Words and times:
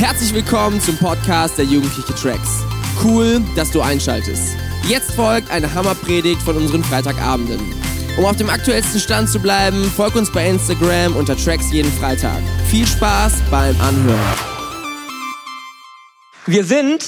Herzlich 0.00 0.32
willkommen 0.32 0.80
zum 0.80 0.96
Podcast 0.96 1.58
der 1.58 1.66
Jugendliche 1.66 2.14
Tracks. 2.14 2.64
Cool, 3.04 3.42
dass 3.54 3.70
du 3.70 3.82
einschaltest. 3.82 4.56
Jetzt 4.88 5.10
folgt 5.12 5.50
eine 5.50 5.74
Hammerpredigt 5.74 6.40
von 6.40 6.56
unseren 6.56 6.82
Freitagabenden. 6.82 7.60
Um 8.16 8.24
auf 8.24 8.34
dem 8.36 8.48
aktuellsten 8.48 8.98
Stand 8.98 9.28
zu 9.28 9.38
bleiben, 9.38 9.84
folg 9.94 10.16
uns 10.16 10.32
bei 10.32 10.48
Instagram 10.48 11.14
unter 11.16 11.36
Tracks 11.36 11.70
jeden 11.70 11.92
Freitag. 11.92 12.38
Viel 12.70 12.86
Spaß 12.86 13.42
beim 13.50 13.78
Anhören. 13.78 14.38
Wir 16.46 16.64
sind 16.64 17.04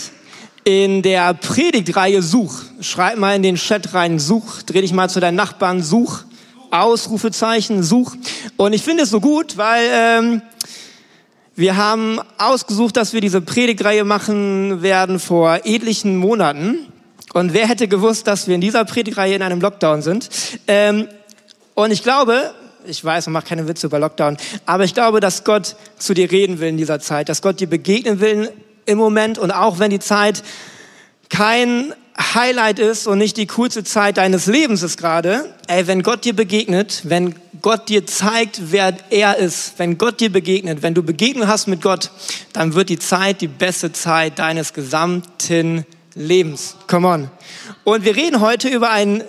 in 0.64 1.00
der 1.00 1.32
Predigtreihe 1.32 2.20
Such. 2.20 2.60
Schreib 2.82 3.16
mal 3.16 3.34
in 3.34 3.42
den 3.42 3.56
Chat 3.56 3.94
rein, 3.94 4.18
Such. 4.18 4.64
Dreh 4.66 4.82
dich 4.82 4.92
mal 4.92 5.08
zu 5.08 5.18
deinen 5.18 5.36
Nachbarn, 5.36 5.82
Such. 5.82 6.24
Ausrufezeichen, 6.70 7.82
Such. 7.82 8.12
Und 8.58 8.74
ich 8.74 8.82
finde 8.82 9.04
es 9.04 9.10
so 9.10 9.20
gut, 9.20 9.56
weil 9.56 9.88
ähm, 9.90 10.42
wir 11.54 11.76
haben 11.76 12.18
ausgesucht, 12.38 12.96
dass 12.96 13.12
wir 13.12 13.20
diese 13.20 13.40
Predigtreihe 13.40 14.04
machen 14.04 14.82
werden 14.82 15.18
vor 15.18 15.60
etlichen 15.64 16.16
Monaten. 16.16 16.78
Und 17.34 17.52
wer 17.52 17.68
hätte 17.68 17.88
gewusst, 17.88 18.26
dass 18.26 18.48
wir 18.48 18.54
in 18.54 18.60
dieser 18.60 18.84
Predigtreihe 18.84 19.34
in 19.34 19.42
einem 19.42 19.60
Lockdown 19.60 20.02
sind? 20.02 20.28
Ähm, 20.66 21.08
und 21.74 21.90
ich 21.90 22.02
glaube, 22.02 22.52
ich 22.86 23.04
weiß, 23.04 23.26
man 23.26 23.34
macht 23.34 23.46
keine 23.46 23.68
Witze 23.68 23.86
über 23.86 23.98
Lockdown, 23.98 24.36
aber 24.66 24.84
ich 24.84 24.94
glaube, 24.94 25.20
dass 25.20 25.44
Gott 25.44 25.76
zu 25.98 26.14
dir 26.14 26.30
reden 26.30 26.58
will 26.58 26.68
in 26.68 26.76
dieser 26.76 27.00
Zeit, 27.00 27.28
dass 27.28 27.42
Gott 27.42 27.60
dir 27.60 27.68
begegnen 27.68 28.20
will 28.20 28.50
im 28.86 28.98
Moment 28.98 29.38
und 29.38 29.50
auch 29.50 29.78
wenn 29.78 29.90
die 29.90 30.00
Zeit 30.00 30.42
kein 31.28 31.94
Highlight 32.34 32.78
ist 32.78 33.06
und 33.06 33.18
nicht 33.18 33.36
die 33.36 33.46
coolste 33.46 33.84
Zeit 33.84 34.16
deines 34.16 34.46
Lebens 34.46 34.82
ist 34.82 34.98
gerade, 34.98 35.54
ey, 35.66 35.86
wenn 35.86 36.02
Gott 36.02 36.24
dir 36.24 36.34
begegnet, 36.34 37.02
wenn 37.04 37.34
Gott 37.62 37.88
dir 37.88 38.06
zeigt, 38.06 38.72
wer 38.72 38.94
er 39.10 39.38
ist, 39.38 39.74
wenn 39.78 39.96
Gott 39.96 40.20
dir 40.20 40.30
begegnet, 40.30 40.82
wenn 40.82 40.94
du 40.94 41.02
Begegnung 41.02 41.46
hast 41.46 41.68
mit 41.68 41.80
Gott, 41.80 42.10
dann 42.52 42.74
wird 42.74 42.88
die 42.88 42.98
Zeit 42.98 43.40
die 43.40 43.48
beste 43.48 43.92
Zeit 43.92 44.40
deines 44.40 44.72
gesamten 44.74 45.86
Lebens. 46.14 46.76
Come 46.88 47.08
on. 47.08 47.30
Und 47.84 48.04
wir 48.04 48.16
reden 48.16 48.40
heute 48.40 48.68
über 48.68 48.90
ein 48.90 49.22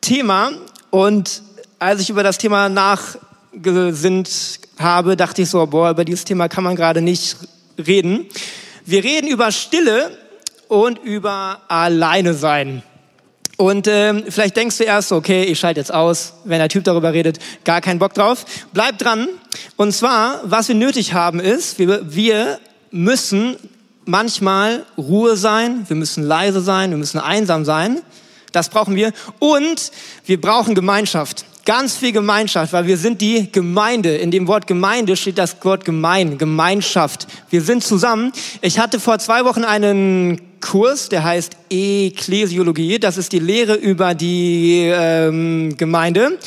Thema 0.00 0.50
und 0.90 1.42
als 1.78 2.00
ich 2.00 2.10
über 2.10 2.22
das 2.22 2.38
Thema 2.38 2.68
nachgesinnt 2.68 4.58
habe, 4.78 5.16
dachte 5.16 5.42
ich 5.42 5.50
so, 5.50 5.64
boah, 5.66 5.90
über 5.90 6.04
dieses 6.04 6.24
Thema 6.24 6.48
kann 6.48 6.64
man 6.64 6.76
gerade 6.76 7.00
nicht 7.00 7.36
reden. 7.78 8.26
Wir 8.84 9.04
reden 9.04 9.28
über 9.28 9.52
Stille 9.52 10.10
und 10.66 10.98
über 10.98 11.62
Alleine 11.68 12.34
sein. 12.34 12.82
Und 13.58 13.88
ähm, 13.88 14.22
vielleicht 14.28 14.56
denkst 14.56 14.78
du 14.78 14.84
erst, 14.84 15.10
okay, 15.10 15.42
ich 15.42 15.58
schalte 15.58 15.80
jetzt 15.80 15.92
aus, 15.92 16.34
wenn 16.44 16.60
der 16.60 16.68
Typ 16.68 16.84
darüber 16.84 17.12
redet, 17.12 17.40
gar 17.64 17.80
keinen 17.80 17.98
Bock 17.98 18.14
drauf. 18.14 18.44
Bleib 18.72 18.98
dran. 18.98 19.26
Und 19.76 19.92
zwar, 19.92 20.40
was 20.44 20.68
wir 20.68 20.76
nötig 20.76 21.12
haben, 21.12 21.40
ist, 21.40 21.80
wir, 21.80 22.00
wir 22.04 22.60
müssen 22.92 23.56
manchmal 24.04 24.86
Ruhe 24.96 25.36
sein, 25.36 25.84
wir 25.88 25.96
müssen 25.96 26.22
leise 26.22 26.60
sein, 26.60 26.90
wir 26.90 26.98
müssen 26.98 27.18
einsam 27.18 27.64
sein. 27.64 28.00
Das 28.52 28.68
brauchen 28.68 28.94
wir. 28.94 29.12
Und 29.40 29.90
wir 30.24 30.40
brauchen 30.40 30.76
Gemeinschaft. 30.76 31.44
Ganz 31.68 31.96
viel 31.96 32.12
Gemeinschaft, 32.12 32.72
weil 32.72 32.86
wir 32.86 32.96
sind 32.96 33.20
die 33.20 33.52
Gemeinde. 33.52 34.16
In 34.16 34.30
dem 34.30 34.46
Wort 34.46 34.66
Gemeinde 34.66 35.16
steht 35.16 35.36
das 35.36 35.62
Wort 35.62 35.84
gemein, 35.84 36.38
Gemeinschaft. 36.38 37.26
Wir 37.50 37.60
sind 37.60 37.84
zusammen. 37.84 38.32
Ich 38.62 38.78
hatte 38.78 38.98
vor 38.98 39.18
zwei 39.18 39.44
Wochen 39.44 39.64
einen 39.64 40.40
Kurs, 40.62 41.10
der 41.10 41.24
heißt 41.24 41.58
Ekklesiologie. 41.68 42.98
Das 42.98 43.18
ist 43.18 43.32
die 43.32 43.38
Lehre 43.38 43.74
über 43.74 44.14
die 44.14 44.90
ähm, 44.90 45.76
Gemeinde. 45.76 46.38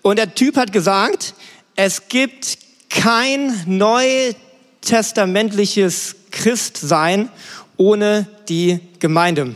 Und 0.00 0.18
der 0.18 0.34
Typ 0.34 0.56
hat 0.56 0.72
gesagt, 0.72 1.34
es 1.76 2.08
gibt 2.08 2.56
kein 2.88 3.52
neutestamentliches 3.66 6.16
Christsein 6.30 7.28
ohne 7.76 8.26
die 8.48 8.80
Gemeinde. 9.00 9.54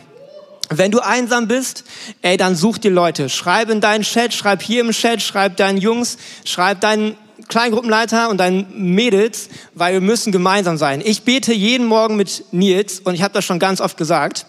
Wenn 0.69 0.91
du 0.91 0.99
einsam 0.99 1.47
bist, 1.47 1.84
ey, 2.22 2.37
dann 2.37 2.56
such 2.56 2.78
dir 2.78 2.91
Leute. 2.91 3.28
Schreib 3.28 3.71
in 3.71 3.81
deinen 3.81 4.03
Chat, 4.03 4.34
schreib 4.34 4.62
hier 4.62 4.81
im 4.81 4.91
Chat, 4.91 5.22
schreib 5.22 5.56
deinen 5.56 5.78
Jungs, 5.78 6.19
schreib 6.44 6.81
deinen 6.81 7.16
Kleingruppenleiter 7.49 8.28
und 8.31 8.38
deinen 8.38 8.66
Mädels, 8.94 9.49
weil 9.75 9.93
wir 9.93 10.00
müssen 10.00 10.32
gemeinsam 10.32 10.77
sein. 10.77 11.00
Ich 11.04 11.22
bete 11.22 11.53
jeden 11.53 11.87
Morgen 11.87 12.16
mit 12.16 12.44
Nils 12.50 13.00
und 13.00 13.15
ich 13.15 13.22
habe 13.22 13.34
das 13.34 13.44
schon 13.44 13.60
ganz 13.60 13.81
oft 13.81 13.97
gesagt. 13.97 14.47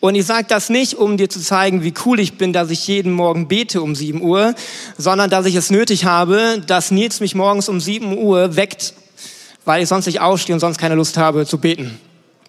Und 0.00 0.16
ich 0.16 0.26
sage 0.26 0.46
das 0.48 0.68
nicht, 0.68 0.94
um 0.94 1.16
dir 1.16 1.30
zu 1.30 1.40
zeigen, 1.40 1.84
wie 1.84 1.94
cool 2.04 2.18
ich 2.18 2.36
bin, 2.36 2.52
dass 2.52 2.70
ich 2.70 2.88
jeden 2.88 3.12
Morgen 3.12 3.46
bete 3.46 3.80
um 3.80 3.94
7 3.94 4.20
Uhr, 4.20 4.54
sondern 4.98 5.30
dass 5.30 5.46
ich 5.46 5.54
es 5.54 5.70
nötig 5.70 6.04
habe, 6.04 6.60
dass 6.66 6.90
Nils 6.90 7.20
mich 7.20 7.36
morgens 7.36 7.68
um 7.68 7.80
7 7.80 8.18
Uhr 8.18 8.56
weckt, 8.56 8.94
weil 9.64 9.82
ich 9.82 9.88
sonst 9.88 10.06
nicht 10.06 10.20
aufstehe 10.20 10.54
und 10.54 10.60
sonst 10.60 10.78
keine 10.78 10.96
Lust 10.96 11.16
habe 11.16 11.46
zu 11.46 11.58
beten. 11.58 12.00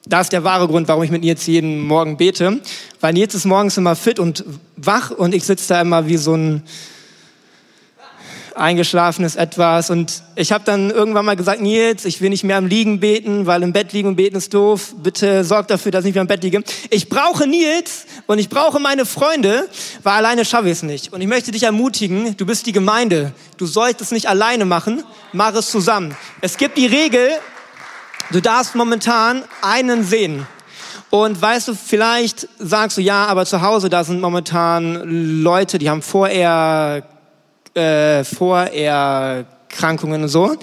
Das 0.05 0.25
ist 0.27 0.33
der 0.33 0.43
wahre 0.43 0.67
Grund, 0.67 0.87
warum 0.89 1.03
ich 1.03 1.11
mit 1.11 1.21
Nils 1.21 1.47
jeden 1.47 1.79
Morgen 1.79 2.17
bete. 2.17 2.59
Weil 2.99 3.13
Nils 3.13 3.35
ist 3.35 3.45
morgens 3.45 3.77
immer 3.77 3.95
fit 3.95 4.19
und 4.19 4.43
wach 4.75 5.11
und 5.11 5.33
ich 5.33 5.45
sitze 5.45 5.69
da 5.69 5.81
immer 5.81 6.07
wie 6.07 6.17
so 6.17 6.35
ein 6.35 6.63
eingeschlafenes 8.55 9.35
Etwas. 9.35 9.89
Und 9.89 10.23
ich 10.35 10.51
habe 10.51 10.63
dann 10.65 10.91
irgendwann 10.91 11.25
mal 11.25 11.35
gesagt, 11.35 11.61
Nils, 11.61 12.05
ich 12.05 12.21
will 12.21 12.29
nicht 12.29 12.43
mehr 12.43 12.57
am 12.57 12.67
Liegen 12.67 12.99
beten, 12.99 13.45
weil 13.45 13.63
im 13.63 13.73
Bett 13.73 13.93
liegen 13.93 14.09
und 14.09 14.15
beten 14.15 14.35
ist 14.35 14.53
doof. 14.53 14.93
Bitte 15.01 15.43
sorg 15.43 15.67
dafür, 15.69 15.91
dass 15.91 16.01
ich 16.01 16.07
nicht 16.07 16.15
mehr 16.15 16.21
am 16.21 16.27
Bett 16.27 16.43
liege. 16.43 16.63
Ich 16.89 17.09
brauche 17.09 17.47
Nils 17.47 18.05
und 18.27 18.39
ich 18.39 18.49
brauche 18.49 18.79
meine 18.79 19.05
Freunde, 19.05 19.67
weil 20.03 20.13
alleine 20.13 20.45
schaffe 20.45 20.67
ich 20.67 20.73
es 20.73 20.83
nicht. 20.83 21.13
Und 21.13 21.21
ich 21.21 21.27
möchte 21.27 21.51
dich 21.51 21.63
ermutigen, 21.63 22.35
du 22.37 22.45
bist 22.45 22.65
die 22.65 22.73
Gemeinde. 22.73 23.31
Du 23.57 23.65
sollst 23.65 24.01
es 24.01 24.11
nicht 24.11 24.27
alleine 24.27 24.65
machen, 24.65 25.03
mach 25.31 25.55
es 25.55 25.69
zusammen. 25.69 26.15
Es 26.41 26.57
gibt 26.57 26.77
die 26.77 26.87
Regel, 26.87 27.29
Du 28.31 28.41
darfst 28.41 28.75
momentan 28.75 29.43
einen 29.61 30.03
sehen. 30.03 30.47
Und 31.09 31.39
weißt 31.39 31.67
du, 31.67 31.75
vielleicht 31.75 32.47
sagst 32.57 32.97
du, 32.97 33.01
ja, 33.01 33.27
aber 33.27 33.45
zu 33.45 33.61
Hause, 33.61 33.89
da 33.89 34.03
sind 34.03 34.19
momentan 34.19 35.41
Leute, 35.43 35.77
die 35.77 35.89
haben 35.89 36.01
vorher, 36.01 37.03
äh, 37.75 38.23
Vorerkrankungen 38.23 40.23
und 40.23 40.29
so. 40.29 40.57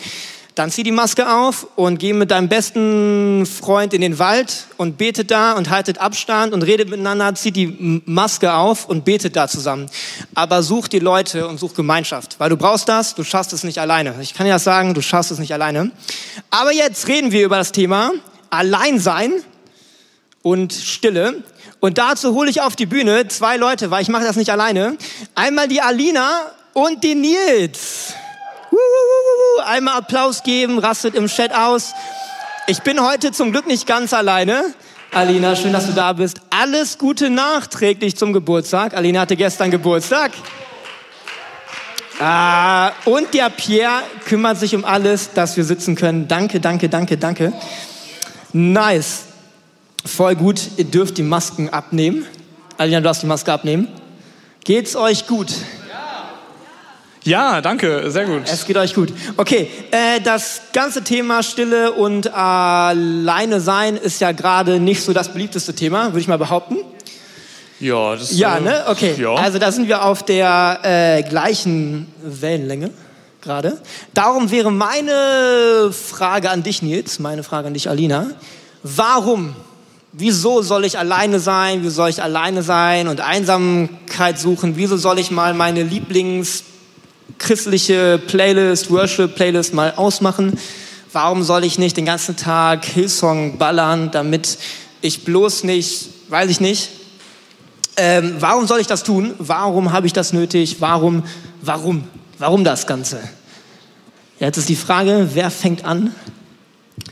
Dann 0.54 0.70
zieh 0.70 0.82
die 0.82 0.92
Maske 0.92 1.32
auf 1.32 1.66
und 1.76 1.98
geh 1.98 2.12
mit 2.12 2.30
deinem 2.30 2.48
besten 2.48 3.46
Freund 3.46 3.94
in 3.94 4.00
den 4.00 4.18
Wald 4.18 4.66
und 4.76 4.98
betet 4.98 5.30
da 5.30 5.52
und 5.52 5.70
haltet 5.70 5.98
Abstand 5.98 6.52
und 6.52 6.62
redet 6.62 6.90
miteinander, 6.90 7.34
zieh 7.34 7.52
die 7.52 8.02
Maske 8.04 8.52
auf 8.52 8.88
und 8.88 9.04
betet 9.04 9.36
da 9.36 9.48
zusammen. 9.48 9.88
Aber 10.34 10.62
such 10.62 10.88
die 10.88 10.98
Leute 10.98 11.46
und 11.46 11.58
such 11.58 11.74
Gemeinschaft, 11.74 12.36
weil 12.38 12.50
du 12.50 12.56
brauchst 12.56 12.88
das, 12.88 13.14
du 13.14 13.22
schaffst 13.22 13.52
es 13.52 13.62
nicht 13.62 13.78
alleine. 13.78 14.14
Ich 14.20 14.34
kann 14.34 14.46
ja 14.46 14.58
sagen, 14.58 14.94
du 14.94 15.02
schaffst 15.02 15.30
es 15.30 15.38
nicht 15.38 15.52
alleine. 15.52 15.92
Aber 16.50 16.72
jetzt 16.72 17.06
reden 17.06 17.30
wir 17.30 17.44
über 17.44 17.56
das 17.56 17.72
Thema 17.72 18.12
Alleinsein 18.50 19.32
und 20.42 20.72
Stille. 20.72 21.44
Und 21.78 21.96
dazu 21.96 22.34
hole 22.34 22.50
ich 22.50 22.60
auf 22.60 22.76
die 22.76 22.86
Bühne 22.86 23.28
zwei 23.28 23.56
Leute, 23.56 23.90
weil 23.90 24.02
ich 24.02 24.08
mache 24.08 24.24
das 24.24 24.36
nicht 24.36 24.50
alleine. 24.50 24.98
Einmal 25.34 25.68
die 25.68 25.80
Alina 25.80 26.52
und 26.74 27.02
die 27.04 27.14
Nils. 27.14 28.14
Einmal 29.64 29.98
Applaus 29.98 30.42
geben, 30.42 30.78
rastet 30.78 31.14
im 31.14 31.26
Chat 31.26 31.52
aus. 31.54 31.92
Ich 32.66 32.82
bin 32.82 33.00
heute 33.04 33.32
zum 33.32 33.52
Glück 33.52 33.66
nicht 33.66 33.86
ganz 33.86 34.12
alleine. 34.12 34.62
Alina, 35.12 35.56
schön, 35.56 35.72
dass 35.72 35.86
du 35.86 35.92
da 35.92 36.12
bist. 36.12 36.40
Alles 36.50 36.96
Gute 36.96 37.30
nachträglich 37.30 38.16
zum 38.16 38.32
Geburtstag. 38.32 38.94
Alina 38.94 39.20
hatte 39.20 39.36
gestern 39.36 39.70
Geburtstag. 39.70 40.30
Ah, 42.20 42.92
und 43.06 43.34
der 43.34 43.50
Pierre 43.50 44.02
kümmert 44.26 44.58
sich 44.58 44.74
um 44.74 44.84
alles, 44.84 45.32
dass 45.32 45.56
wir 45.56 45.64
sitzen 45.64 45.96
können. 45.96 46.28
Danke, 46.28 46.60
danke, 46.60 46.88
danke, 46.88 47.16
danke. 47.16 47.52
Nice. 48.52 49.24
Voll 50.04 50.36
gut. 50.36 50.60
Ihr 50.76 50.84
dürft 50.84 51.18
die 51.18 51.22
Masken 51.22 51.70
abnehmen. 51.70 52.26
Alina, 52.78 52.98
du 53.00 53.04
darfst 53.04 53.22
die 53.22 53.26
Maske 53.26 53.52
abnehmen. 53.52 53.88
Geht's 54.64 54.96
euch 54.96 55.26
gut? 55.26 55.52
Ja, 57.24 57.60
danke, 57.60 58.10
sehr 58.10 58.24
gut. 58.24 58.42
Es 58.46 58.64
geht 58.64 58.78
euch 58.78 58.94
gut. 58.94 59.12
Okay, 59.36 59.68
äh, 59.90 60.20
das 60.22 60.62
ganze 60.72 61.04
Thema 61.04 61.42
Stille 61.42 61.92
und 61.92 62.32
alleine 62.32 63.60
sein 63.60 63.96
ist 63.96 64.20
ja 64.20 64.32
gerade 64.32 64.80
nicht 64.80 65.02
so 65.02 65.12
das 65.12 65.32
beliebteste 65.32 65.74
Thema, 65.74 66.06
würde 66.06 66.20
ich 66.20 66.28
mal 66.28 66.38
behaupten. 66.38 66.78
Ja, 67.78 68.16
das 68.16 68.36
Ja, 68.36 68.56
äh, 68.56 68.60
ne? 68.60 68.84
Okay. 68.88 69.14
Ja. 69.18 69.34
Also 69.34 69.58
da 69.58 69.70
sind 69.70 69.88
wir 69.88 70.04
auf 70.04 70.22
der 70.22 70.80
äh, 70.82 71.22
gleichen 71.22 72.06
Wellenlänge 72.22 72.90
gerade. 73.42 73.78
Darum 74.14 74.50
wäre 74.50 74.70
meine 74.70 75.90
Frage 75.92 76.50
an 76.50 76.62
dich, 76.62 76.82
Nils, 76.82 77.18
meine 77.18 77.42
Frage 77.42 77.68
an 77.68 77.74
dich, 77.74 77.88
Alina. 77.88 78.28
Warum? 78.82 79.54
Wieso 80.12 80.62
soll 80.62 80.84
ich 80.84 80.98
alleine 80.98 81.38
sein? 81.38 81.82
Wie 81.82 81.90
soll 81.90 82.08
ich 82.08 82.22
alleine 82.22 82.62
sein 82.62 83.08
und 83.08 83.20
Einsamkeit 83.20 84.38
suchen? 84.38 84.76
Wieso 84.76 84.96
soll 84.96 85.18
ich 85.18 85.30
mal 85.30 85.54
meine 85.54 85.82
Lieblings 85.82 86.64
christliche 87.41 88.21
Playlist, 88.25 88.91
Worship-Playlist 88.91 89.75
mal 89.75 89.95
ausmachen. 89.97 90.57
Warum 91.13 91.42
soll 91.42 91.65
ich 91.65 91.78
nicht 91.78 91.97
den 91.97 92.04
ganzen 92.04 92.37
Tag 92.37 92.84
Hillsong 92.84 93.59
ballern, 93.59 94.13
damit 94.13 94.59
ich 95.01 95.25
bloß 95.25 95.65
nicht, 95.65 96.09
weiß 96.28 96.51
ich 96.51 96.60
nicht. 96.60 96.91
Ähm, 97.97 98.37
warum 98.39 98.66
soll 98.66 98.81
ich 98.81 98.87
das 98.87 99.03
tun? 99.03 99.34
Warum 99.39 99.92
habe 99.92 100.07
ich 100.07 100.13
das 100.13 100.33
nötig? 100.33 100.77
Warum, 100.81 101.25
warum, 101.63 102.04
warum 102.39 102.63
das 102.63 102.87
Ganze? 102.87 103.21
Jetzt 104.39 104.59
ist 104.59 104.69
die 104.69 104.77
Frage, 104.77 105.31
wer 105.34 105.51
fängt 105.51 105.84
an? 105.84 106.15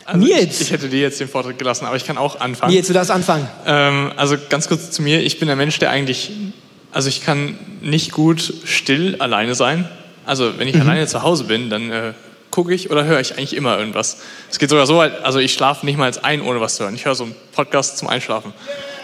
Also 0.04 0.24
Nils. 0.24 0.60
Ich, 0.60 0.68
ich 0.68 0.70
hätte 0.70 0.88
dir 0.88 1.00
jetzt 1.00 1.20
den 1.20 1.28
Vortritt 1.28 1.58
gelassen, 1.58 1.86
aber 1.86 1.96
ich 1.96 2.04
kann 2.04 2.16
auch 2.18 2.40
anfangen. 2.40 2.72
Nils, 2.72 2.86
du 2.86 2.92
darfst 2.92 3.10
anfangen. 3.10 3.48
Ähm, 3.66 4.12
also 4.16 4.36
ganz 4.48 4.68
kurz 4.68 4.90
zu 4.90 5.02
mir. 5.02 5.20
Ich 5.20 5.38
bin 5.40 5.50
ein 5.50 5.58
Mensch, 5.58 5.78
der 5.78 5.90
eigentlich, 5.90 6.30
also 6.92 7.08
ich 7.08 7.22
kann 7.22 7.58
nicht 7.80 8.12
gut 8.12 8.54
still 8.64 9.16
alleine 9.18 9.54
sein. 9.54 9.88
Also 10.28 10.58
wenn 10.58 10.68
ich 10.68 10.74
Mhm. 10.76 10.82
alleine 10.82 11.06
zu 11.06 11.22
Hause 11.22 11.44
bin, 11.44 11.70
dann 11.70 11.90
äh, 11.90 12.12
gucke 12.50 12.72
ich 12.74 12.90
oder 12.90 13.04
höre 13.04 13.20
ich 13.20 13.32
eigentlich 13.32 13.54
immer 13.56 13.78
irgendwas. 13.78 14.18
Es 14.50 14.58
geht 14.58 14.70
sogar 14.70 14.86
so 14.86 14.96
weit, 14.98 15.24
also 15.24 15.38
ich 15.38 15.52
schlafe 15.52 15.84
nicht 15.86 15.98
mal 15.98 16.10
ein, 16.22 16.40
ohne 16.42 16.60
was 16.60 16.76
zu 16.76 16.84
hören. 16.84 16.94
Ich 16.94 17.04
höre 17.04 17.14
so 17.14 17.24
einen 17.24 17.34
Podcast 17.54 17.98
zum 17.98 18.08
Einschlafen. 18.08 18.52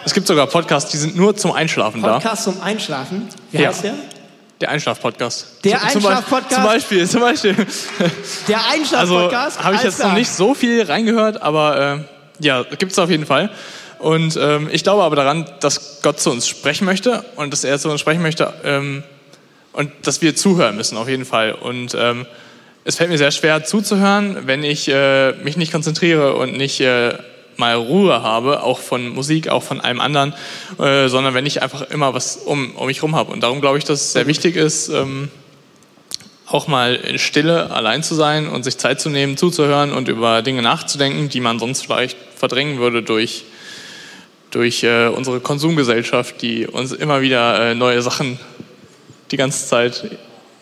Es 0.05 0.13
gibt 0.15 0.27
sogar 0.27 0.47
Podcasts, 0.47 0.91
die 0.91 0.97
sind 0.99 1.17
nur 1.17 1.35
zum 1.37 1.53
Einschlafen 1.53 2.03
da. 2.03 2.15
Podcast 2.19 2.45
zum 2.45 2.61
Einschlafen. 2.63 3.29
Wie 3.51 3.63
Ja. 3.63 3.69
heißt 3.71 3.85
der? 3.85 3.95
Der 4.61 4.71
Einschlaf-Podcast. 4.71 5.47
Der 5.65 5.83
Einschlaf-Podcast? 5.83 6.55
Zum 6.55 6.63
Beispiel, 6.65 7.09
zum 7.09 7.21
Beispiel. 7.23 7.55
Der 8.49 8.59
Also 8.59 8.73
Einschlaf-Podcast. 9.19 9.65
habe 9.65 9.75
ich 9.77 9.83
jetzt 9.83 9.99
noch 10.03 10.13
nicht 10.15 10.31
so 10.31 10.55
viel 10.55 10.83
reingehört, 10.83 11.43
aber 11.43 11.99
äh, 12.41 12.45
ja, 12.45 12.63
gibt 12.63 12.93
es 12.93 12.99
auf 12.99 13.11
jeden 13.11 13.27
Fall. 13.27 13.51
Und 13.99 14.37
ähm, 14.41 14.69
ich 14.71 14.83
glaube 14.83 15.03
aber 15.03 15.17
daran, 15.17 15.47
dass 15.61 16.01
Gott 16.03 16.21
zu 16.21 16.31
uns 16.31 16.47
sprechen 16.47 16.85
möchte 16.85 17.25
und 17.37 17.53
dass 17.53 17.65
er 17.65 17.79
zu 17.79 17.91
uns 17.91 18.01
sprechen 18.01 18.23
möchte 18.23 18.53
ähm, 18.65 19.03
und 19.75 19.91
dass 20.03 20.23
wir 20.23 20.35
zuhören 20.35 20.77
müssen 20.77 20.97
auf 20.97 21.09
jeden 21.09 21.25
Fall. 21.25 21.53
Und 21.53 21.95
ähm, 21.99 22.27
es 22.85 22.97
fällt 22.97 23.11
mir 23.11 23.19
sehr 23.19 23.31
schwer 23.31 23.65
zuzuhören, 23.65 24.47
wenn 24.47 24.63
ich 24.63 24.89
äh, 24.89 25.33
mich 25.33 25.57
nicht 25.57 25.73
konzentriere 25.73 26.37
und 26.37 26.57
nicht 26.57 26.81
äh, 26.81 27.15
mal 27.57 27.75
Ruhe 27.75 28.23
habe, 28.23 28.63
auch 28.63 28.79
von 28.79 29.09
Musik, 29.09 29.49
auch 29.49 29.63
von 29.63 29.81
allem 29.81 30.01
anderen, 30.01 30.35
äh, 30.79 31.09
sondern 31.09 31.35
wenn 31.35 31.47
ich 31.47 31.63
einfach 31.63 31.83
immer 31.91 32.15
was 32.15 32.37
um, 32.37 32.75
um 32.77 32.87
mich 32.87 33.03
rum 33.03 33.15
habe. 33.15 33.33
Und 33.33 33.43
darum 33.43 33.61
glaube 33.61 33.79
ich, 33.79 33.85
dass 33.85 34.01
es 34.01 34.13
sehr 34.13 34.27
wichtig 34.27 34.57
ist, 34.57 34.89
ähm, 34.89 35.29
auch 36.47 36.67
mal 36.69 36.95
in 36.95 37.19
Stille 37.19 37.71
allein 37.71 38.03
zu 38.03 38.15
sein 38.15 38.49
und 38.49 38.65
sich 38.65 38.77
Zeit 38.77 39.01
zu 39.01 39.09
nehmen, 39.09 39.37
zuzuhören 39.37 39.93
und 39.93 40.09
über 40.09 40.43
Dinge 40.43 40.63
nachzudenken, 40.63 41.29
die 41.29 41.41
man 41.41 41.59
sonst 41.59 41.83
vielleicht 41.83 42.17
verdrängen 42.37 42.79
würde 42.79 43.03
durch, 43.03 43.45
durch 44.51 44.85
äh, 44.85 45.07
unsere 45.07 45.41
Konsumgesellschaft, 45.41 46.43
die 46.43 46.67
uns 46.67 46.93
immer 46.93 47.23
wieder 47.23 47.71
äh, 47.71 47.75
neue 47.75 48.03
Sachen 48.03 48.39
die 49.35 49.39
ganze 49.39 49.67
Zeit. 49.67 50.05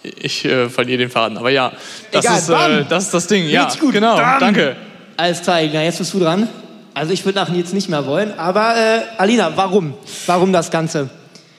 Ich 0.03 0.45
äh, 0.45 0.69
verliere 0.69 0.99
den 0.99 1.11
Faden, 1.11 1.37
aber 1.39 1.51
ja, 1.51 1.73
das, 2.11 2.25
Egal, 2.25 2.39
ist, 2.39 2.87
äh, 2.87 2.89
das 2.89 3.05
ist 3.05 3.15
das 3.15 3.27
Ding. 3.29 3.47
Ja, 3.49 3.65
Richtig 3.65 3.81
gut, 3.81 3.93
genau, 3.93 4.17
bam. 4.17 4.41
danke. 4.41 4.77
Alles 5.17 5.43
klar, 5.43 5.57
Alina, 5.57 5.85
jetzt 5.85 5.99
bist 5.99 6.13
du 6.15 6.19
dran. 6.19 6.49
Also 6.95 7.13
ich 7.13 7.25
würde 7.25 7.39
nach 7.39 7.49
Nils 7.49 7.73
nicht 7.73 7.89
mehr 7.89 8.05
wollen, 8.07 8.37
aber 8.39 8.75
äh, 8.77 9.01
Alina, 9.19 9.53
warum? 9.55 9.95
Warum 10.27 10.53
das 10.53 10.71
Ganze? 10.71 11.09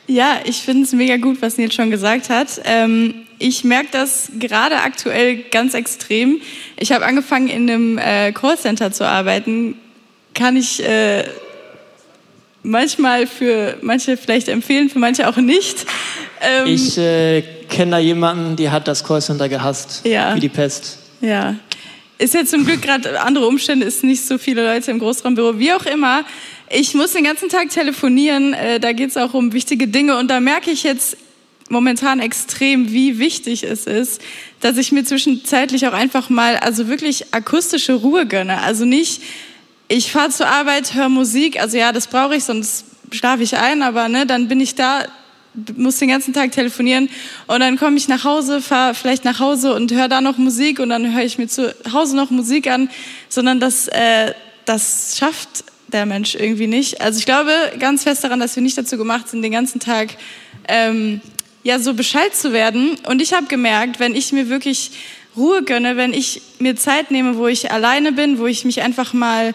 Ja, 0.07 0.39
ich 0.43 0.57
finde 0.57 0.83
es 0.83 0.91
mega 0.91 1.17
gut, 1.17 1.41
was 1.41 1.57
Nils 1.57 1.73
schon 1.73 1.89
gesagt 1.89 2.29
hat. 2.29 2.61
Ähm, 2.65 3.13
ich 3.39 3.63
merke 3.63 3.89
das 3.91 4.31
gerade 4.37 4.77
aktuell 4.77 5.37
ganz 5.49 5.73
extrem. 5.73 6.41
Ich 6.77 6.91
habe 6.91 7.05
angefangen, 7.05 7.47
in 7.47 7.69
einem 7.69 7.97
äh, 7.97 8.31
Callcenter 8.31 8.91
zu 8.91 9.07
arbeiten. 9.07 9.75
Kann 10.33 10.57
ich 10.57 10.83
äh, 10.83 11.23
manchmal 12.63 13.27
für 13.27 13.77
manche 13.81 14.17
vielleicht 14.17 14.47
empfehlen, 14.47 14.89
für 14.89 14.99
manche 14.99 15.27
auch 15.27 15.37
nicht. 15.37 15.85
Ähm, 16.43 16.67
Ich 16.67 16.97
äh, 16.97 17.41
kenne 17.69 17.91
da 17.91 17.97
jemanden, 17.99 18.55
die 18.55 18.69
hat 18.69 18.87
das 18.87 19.03
Callcenter 19.03 19.49
gehasst. 19.49 20.01
Ja. 20.03 20.35
Wie 20.35 20.39
die 20.39 20.49
Pest. 20.49 20.99
Ja. 21.21 21.55
Ist 22.17 22.33
jetzt 22.33 22.51
zum 22.51 22.65
Glück 22.65 22.81
gerade 22.81 23.19
andere 23.21 23.47
Umstände, 23.47 23.85
ist 23.85 24.03
nicht 24.03 24.25
so 24.25 24.37
viele 24.37 24.63
Leute 24.63 24.91
im 24.91 24.99
Großraumbüro, 24.99 25.57
wie 25.57 25.73
auch 25.73 25.85
immer. 25.85 26.23
Ich 26.69 26.93
muss 26.93 27.13
den 27.13 27.23
ganzen 27.23 27.49
Tag 27.49 27.69
telefonieren, 27.69 28.53
äh, 28.53 28.79
da 28.79 28.91
geht 28.91 29.09
es 29.09 29.17
auch 29.17 29.33
um 29.33 29.53
wichtige 29.53 29.87
Dinge 29.87 30.17
und 30.17 30.29
da 30.29 30.39
merke 30.39 30.71
ich 30.71 30.83
jetzt 30.83 31.17
momentan 31.69 32.19
extrem, 32.19 32.91
wie 32.91 33.19
wichtig 33.19 33.63
es 33.63 33.85
ist, 33.87 34.21
dass 34.59 34.77
ich 34.77 34.91
mir 34.91 35.03
zwischenzeitlich 35.03 35.87
auch 35.87 35.93
einfach 35.93 36.29
mal, 36.29 36.57
also 36.57 36.87
wirklich 36.87 37.33
akustische 37.33 37.93
Ruhe 37.93 38.25
gönne. 38.25 38.61
Also 38.61 38.85
nicht, 38.85 39.21
ich 39.87 40.11
fahre 40.11 40.29
zur 40.29 40.47
Arbeit, 40.47 40.93
höre 40.93 41.09
Musik, 41.09 41.59
also 41.59 41.77
ja, 41.77 41.91
das 41.91 42.07
brauche 42.07 42.35
ich, 42.35 42.43
sonst 42.43 42.85
schlafe 43.11 43.43
ich 43.43 43.57
ein, 43.57 43.81
aber 43.81 44.07
ne, 44.07 44.25
dann 44.25 44.47
bin 44.47 44.59
ich 44.59 44.75
da, 44.75 45.05
muss 45.77 45.97
den 45.97 46.09
ganzen 46.09 46.33
Tag 46.33 46.51
telefonieren 46.51 47.09
und 47.47 47.59
dann 47.59 47.77
komme 47.77 47.97
ich 47.97 48.07
nach 48.07 48.23
Hause, 48.23 48.61
fahre 48.61 48.93
vielleicht 48.95 49.25
nach 49.25 49.39
Hause 49.39 49.73
und 49.73 49.91
höre 49.91 50.07
da 50.07 50.21
noch 50.21 50.37
Musik 50.37 50.79
und 50.79 50.89
dann 50.89 51.13
höre 51.13 51.23
ich 51.23 51.37
mir 51.37 51.47
zu 51.47 51.73
Hause 51.91 52.15
noch 52.15 52.29
Musik 52.31 52.67
an, 52.67 52.89
sondern 53.29 53.59
das, 53.59 53.87
äh, 53.87 54.33
das 54.65 55.15
schafft 55.17 55.65
der 55.87 56.05
Mensch 56.05 56.35
irgendwie 56.35 56.67
nicht. 56.67 57.01
Also 57.01 57.19
ich 57.19 57.25
glaube 57.25 57.51
ganz 57.79 58.03
fest 58.03 58.23
daran, 58.23 58.39
dass 58.39 58.55
wir 58.55 58.63
nicht 58.63 58.77
dazu 58.77 58.97
gemacht 58.97 59.29
sind, 59.29 59.43
den 59.43 59.51
ganzen 59.51 59.79
Tag 59.79 60.15
ähm, 60.67 61.21
ja 61.63 61.79
so 61.79 61.93
Bescheid 61.93 62.35
zu 62.35 62.51
werden. 62.51 62.97
Und 63.07 63.21
ich 63.21 63.33
habe 63.33 63.45
gemerkt, 63.45 63.99
wenn 63.99 64.15
ich 64.15 64.31
mir 64.31 64.49
wirklich 64.49 64.91
Ruhe 65.35 65.63
gönne, 65.63 65.97
wenn 65.97 66.13
ich 66.13 66.41
mir 66.59 66.75
Zeit 66.75 67.11
nehme, 67.11 67.37
wo 67.37 67.47
ich 67.47 67.71
alleine 67.71 68.11
bin, 68.11 68.37
wo 68.39 68.45
ich 68.45 68.65
mich 68.65 68.81
einfach 68.81 69.13
mal 69.13 69.53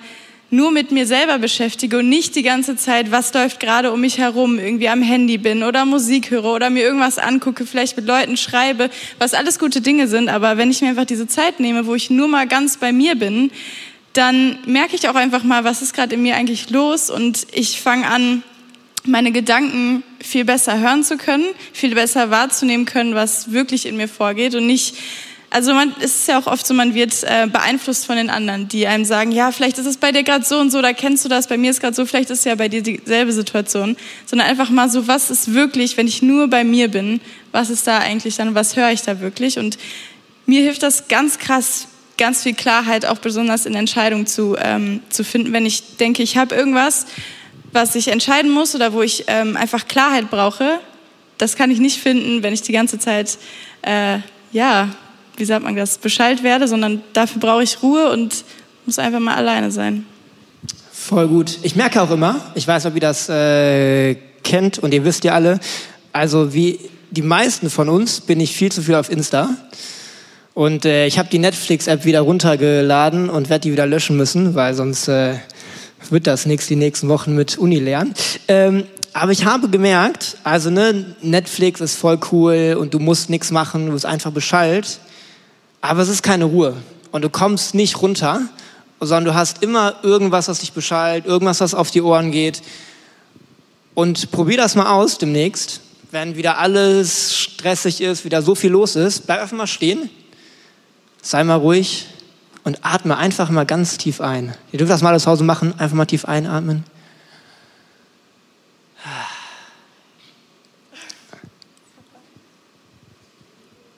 nur 0.50 0.71
mit 0.71 0.93
mir 0.93 1.06
selber 1.06 1.39
beschäftige 1.39 1.99
und 1.99 2.09
nicht 2.09 2.35
die 2.35 2.43
ganze 2.43 2.77
Zeit, 2.77 3.11
was 3.11 3.35
läuft 3.35 3.61
gerade 3.61 3.93
um 3.93 4.00
mich 4.00 4.19
herum, 4.19 4.59
irgendwie 4.59 4.89
am 4.89 5.03
Handy 5.03 5.37
bin 5.37 5.62
oder 5.62 5.85
Musik 5.85 6.31
höre 6.31 6.47
oder 6.47 6.71
mir 6.71 6.83
irgendwas 6.83 7.19
angucke, 7.19 7.67
vielleicht 7.67 7.97
mit 7.97 8.06
Leuten 8.06 8.37
schreibe, 8.37 8.89
was 9.19 9.35
alles 9.35 9.59
gute 9.59 9.81
Dinge 9.81 10.09
sind. 10.09 10.29
Aber 10.31 10.56
wenn 10.56 10.71
ich 10.71 10.81
mir 10.81 10.89
einfach 10.89 11.05
diese 11.05 11.27
Zeit 11.27 11.61
nehme, 11.61 11.87
wo 11.87 11.95
ich 11.95 12.09
nur 12.09 12.29
mal 12.29 12.47
ganz 12.47 12.79
bei 12.79 12.93
mir 12.93 13.15
bin, 13.15 13.50
dann 14.15 14.59
merke 14.65 14.97
ich 14.97 15.09
auch 15.09 15.15
einfach 15.15 15.45
mal, 15.45 15.65
was 15.65 15.83
ist 15.83 15.93
gerade 15.93 16.15
in 16.15 16.23
mir 16.23 16.37
eigentlich 16.37 16.71
los 16.71 17.11
und 17.11 17.47
ich 17.53 17.81
fange 17.81 18.06
an, 18.06 18.43
meine 19.05 19.33
Gedanken 19.33 20.03
viel 20.21 20.45
besser 20.45 20.79
hören 20.81 21.05
zu 21.05 21.17
können, 21.17 21.47
viel 21.73 21.95
besser 21.95 22.31
wahrzunehmen 22.31 22.87
können, 22.87 23.15
was 23.15 23.53
wirklich 23.53 23.87
in 23.87 23.97
mir 23.97 24.09
vorgeht 24.09 24.55
und 24.55 24.67
nicht 24.67 24.97
also 25.50 25.73
man, 25.73 25.95
es 26.00 26.15
ist 26.15 26.29
ja 26.29 26.39
auch 26.39 26.47
oft 26.47 26.67
so, 26.67 26.75
man 26.75 26.95
wird 26.95 27.23
äh, 27.23 27.47
beeinflusst 27.47 28.05
von 28.05 28.17
den 28.17 28.29
anderen, 28.29 28.69
die 28.69 28.87
einem 28.87 29.05
sagen, 29.05 29.33
ja, 29.33 29.50
vielleicht 29.50 29.79
ist 29.79 29.87
es 29.87 29.97
bei 29.97 30.12
dir 30.12 30.23
gerade 30.23 30.45
so 30.45 30.59
und 30.59 30.71
so, 30.71 30.83
da 30.83 30.93
kennst 30.93 31.25
du 31.25 31.29
das, 31.29 31.47
bei 31.47 31.56
mir 31.56 31.71
ist 31.71 31.81
gerade 31.81 31.95
so, 31.95 32.05
vielleicht 32.05 32.31
ist 32.31 32.41
es 32.41 32.45
ja 32.45 32.55
bei 32.55 32.69
dir 32.69 32.83
dieselbe 32.83 33.33
Situation, 33.33 33.97
sondern 34.27 34.49
einfach 34.49 34.69
mal 34.69 34.91
so, 34.91 35.09
was 35.09 35.31
ist 35.31 35.55
wirklich, 35.55 35.97
wenn 35.97 36.06
ich 36.06 36.21
nur 36.21 36.49
bei 36.49 36.65
mir 36.65 36.89
bin, 36.89 37.21
was 37.50 37.71
ist 37.71 37.87
da 37.87 37.99
eigentlich 37.99 38.37
dann, 38.37 38.55
was 38.55 38.77
höre 38.77 38.91
ich 38.91 39.03
da 39.03 39.21
wirklich? 39.21 39.59
Und 39.59 39.79
mir 40.45 40.62
hilft 40.62 40.83
das 40.83 41.09
ganz 41.09 41.39
krass, 41.39 41.89
ganz 42.19 42.43
viel 42.43 42.55
Klarheit, 42.55 43.06
auch 43.06 43.19
besonders 43.19 43.65
in 43.65 43.75
Entscheidungen 43.75 44.27
zu, 44.27 44.56
ähm, 44.61 45.00
zu 45.09 45.25
finden, 45.25 45.53
wenn 45.55 45.65
ich 45.65 45.97
denke, 45.97 46.23
ich 46.23 46.37
habe 46.37 46.55
irgendwas, 46.55 47.06
was 47.73 47.95
ich 47.95 48.09
entscheiden 48.09 48.50
muss 48.50 48.75
oder 48.75 48.93
wo 48.93 49.03
ich 49.03 49.25
ähm, 49.29 49.56
einfach 49.56 49.89
Klarheit 49.89 50.31
brauche, 50.31 50.81
das 51.39 51.56
kann 51.56 51.71
ich 51.71 51.79
nicht 51.79 52.03
finden, 52.03 52.43
wenn 52.43 52.53
ich 52.53 52.62
die 52.62 52.73
ganze 52.73 52.99
Zeit, 52.99 53.39
äh, 53.83 54.19
ja, 54.53 54.90
wie 55.38 55.45
sagt 55.45 55.64
man 55.64 55.76
das, 55.76 55.99
Bescheid 55.99 56.42
werde, 56.42 56.68
sondern 56.68 57.02
dafür 57.12 57.40
brauche 57.40 57.62
ich 57.62 57.83
Ruhe 57.83 58.11
und 58.11 58.45
muss 58.87 58.99
einfach 58.99 59.21
mal 59.21 59.35
alleine 59.35 59.71
sein. 59.71 60.07
Voll 60.92 61.28
gut. 61.28 61.59
Ich 61.62 61.76
merke 61.76 62.02
auch 62.02 62.11
immer, 62.11 62.40
ich 62.54 62.66
weiß, 62.66 62.87
ob 62.87 62.95
ihr 62.95 63.00
das 63.00 63.28
äh, 63.28 64.16
kennt 64.42 64.78
und 64.78 64.92
ihr 64.92 65.04
wisst 65.04 65.25
ja 65.25 65.35
alle, 65.35 65.61
also 66.12 66.52
wie 66.52 66.80
die 67.11 67.23
meisten 67.23 67.71
von 67.71 67.88
uns 67.88 68.21
bin 68.21 68.40
ich 68.40 68.54
viel 68.54 68.71
zu 68.71 68.83
viel 68.83 68.95
auf 68.95 69.11
Insta. 69.11 69.50
Und 70.54 70.85
äh, 70.85 71.07
ich 71.07 71.18
habe 71.18 71.28
die 71.28 71.38
Netflix-App 71.38 72.04
wieder 72.04 72.21
runtergeladen 72.21 73.30
und 73.30 73.49
werde 73.49 73.62
die 73.62 73.73
wieder 73.73 73.87
löschen 73.87 74.16
müssen, 74.16 74.54
weil 74.54 74.75
sonst 74.75 75.07
äh, 75.09 75.37
wird 76.11 76.26
das 76.26 76.47
nichts 76.47 76.66
die 76.66 76.76
nächsten 76.76 77.09
Wochen 77.09 77.35
mit 77.35 77.59
Uni 77.59 77.78
lernen. 77.78 78.12
Ähm, 78.49 78.85
aber 79.12 79.33
ich 79.33 79.45
habe 79.45 79.68
gemerkt, 79.68 80.37
also 80.45 80.71
ne, 80.71 81.14
Netflix 81.23 81.80
ist 81.80 81.95
voll 81.95 82.18
cool 82.33 82.76
und 82.78 82.92
du 82.92 82.99
musst 82.99 83.30
nichts 83.30 83.50
machen, 83.50 83.87
du 83.87 83.92
bist 83.92 84.07
einfach 84.07 84.33
Bescheid. 84.33 84.99
Aber 85.80 86.02
es 86.02 86.08
ist 86.08 86.23
keine 86.23 86.44
Ruhe 86.44 86.76
und 87.12 87.23
du 87.23 87.30
kommst 87.30 87.75
nicht 87.75 88.00
runter, 88.02 88.42
sondern 89.00 89.26
du 89.26 89.35
hast 89.35 89.62
immer 89.62 89.97
irgendwas, 90.02 90.49
was 90.49 90.61
dich 90.61 90.73
beschallt, 90.73 91.26
irgendwas, 91.26 91.61
was 91.61 91.75
auf 91.75 91.90
die 91.90 92.02
Ohren 92.02 92.32
geht. 92.32 92.62
Und 93.94 94.30
probier 94.30 94.56
das 94.56 94.75
mal 94.75 94.90
aus 94.90 95.18
demnächst, 95.18 95.80
wenn 96.11 96.37
wieder 96.37 96.58
alles 96.58 97.37
stressig 97.37 98.00
ist, 98.00 98.25
wieder 98.25 98.42
so 98.42 98.54
viel 98.54 98.70
los 98.70 98.97
ist. 98.97 99.26
Bleib 99.26 99.40
einfach 99.40 99.56
mal 99.56 99.66
stehen, 99.66 100.11
sei 101.23 101.44
mal 101.44 101.56
ruhig 101.56 102.06
und 102.64 102.78
atme 102.82 103.16
einfach 103.16 103.50
mal 103.50 103.66
ganz 103.66 103.99
tief 103.99 104.20
ein. 104.20 104.54
Ihr 104.73 104.78
dürft 104.78 104.92
das 104.92 105.02
mal 105.02 105.18
zu 105.18 105.30
Hause 105.30 105.44
machen, 105.44 105.78
einfach 105.78 105.97
mal 105.97 106.06
tief 106.06 106.25
einatmen. 106.25 106.85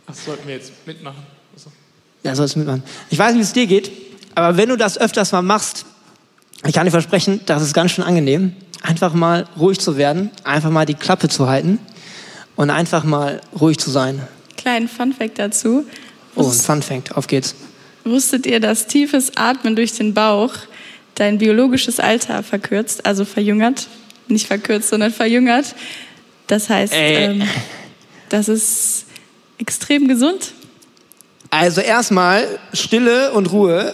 Das 0.06 0.24
sollten 0.24 0.46
wir 0.46 0.56
jetzt 0.56 0.72
mitmachen. 0.86 1.39
Ja, 2.22 2.34
sollst 2.34 2.54
du 2.54 2.58
mitmachen. 2.58 2.82
Ich 3.08 3.18
weiß 3.18 3.32
nicht, 3.32 3.40
wie 3.40 3.44
es 3.44 3.52
dir 3.52 3.66
geht, 3.66 3.90
aber 4.34 4.56
wenn 4.56 4.68
du 4.68 4.76
das 4.76 4.98
öfters 4.98 5.32
mal 5.32 5.42
machst, 5.42 5.86
ich 6.66 6.74
kann 6.74 6.84
dir 6.84 6.90
versprechen, 6.90 7.40
das 7.46 7.62
ist 7.62 7.72
ganz 7.72 7.92
schön 7.92 8.04
angenehm, 8.04 8.54
einfach 8.82 9.14
mal 9.14 9.48
ruhig 9.58 9.80
zu 9.80 9.96
werden, 9.96 10.30
einfach 10.44 10.70
mal 10.70 10.84
die 10.84 10.94
Klappe 10.94 11.28
zu 11.28 11.48
halten 11.48 11.78
und 12.56 12.68
einfach 12.68 13.04
mal 13.04 13.40
ruhig 13.58 13.78
zu 13.78 13.90
sein. 13.90 14.20
Kleinen 14.56 14.88
Funfact 14.88 15.38
dazu. 15.38 15.86
Oh, 16.34 16.46
ein 16.46 16.52
Fun 16.52 16.82
Fact, 16.82 17.16
auf 17.16 17.26
geht's. 17.26 17.54
Wusstet 18.04 18.46
ihr, 18.46 18.60
dass 18.60 18.86
tiefes 18.86 19.36
Atmen 19.36 19.76
durch 19.76 19.92
den 19.92 20.14
Bauch 20.14 20.52
dein 21.14 21.38
biologisches 21.38 22.00
Alter 22.00 22.42
verkürzt, 22.42 23.06
also 23.06 23.24
verjüngert? 23.24 23.88
Nicht 24.28 24.46
verkürzt, 24.46 24.90
sondern 24.90 25.12
verjüngert. 25.12 25.74
Das 26.46 26.68
heißt, 26.68 26.92
ähm, 26.96 27.42
das 28.28 28.48
ist 28.48 29.06
extrem 29.58 30.08
gesund. 30.08 30.52
Also 31.50 31.80
erstmal 31.80 32.46
Stille 32.72 33.32
und 33.32 33.50
Ruhe 33.50 33.92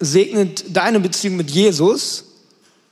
segnet 0.00 0.64
deine 0.76 0.98
Beziehung 0.98 1.36
mit 1.36 1.50
Jesus, 1.50 2.24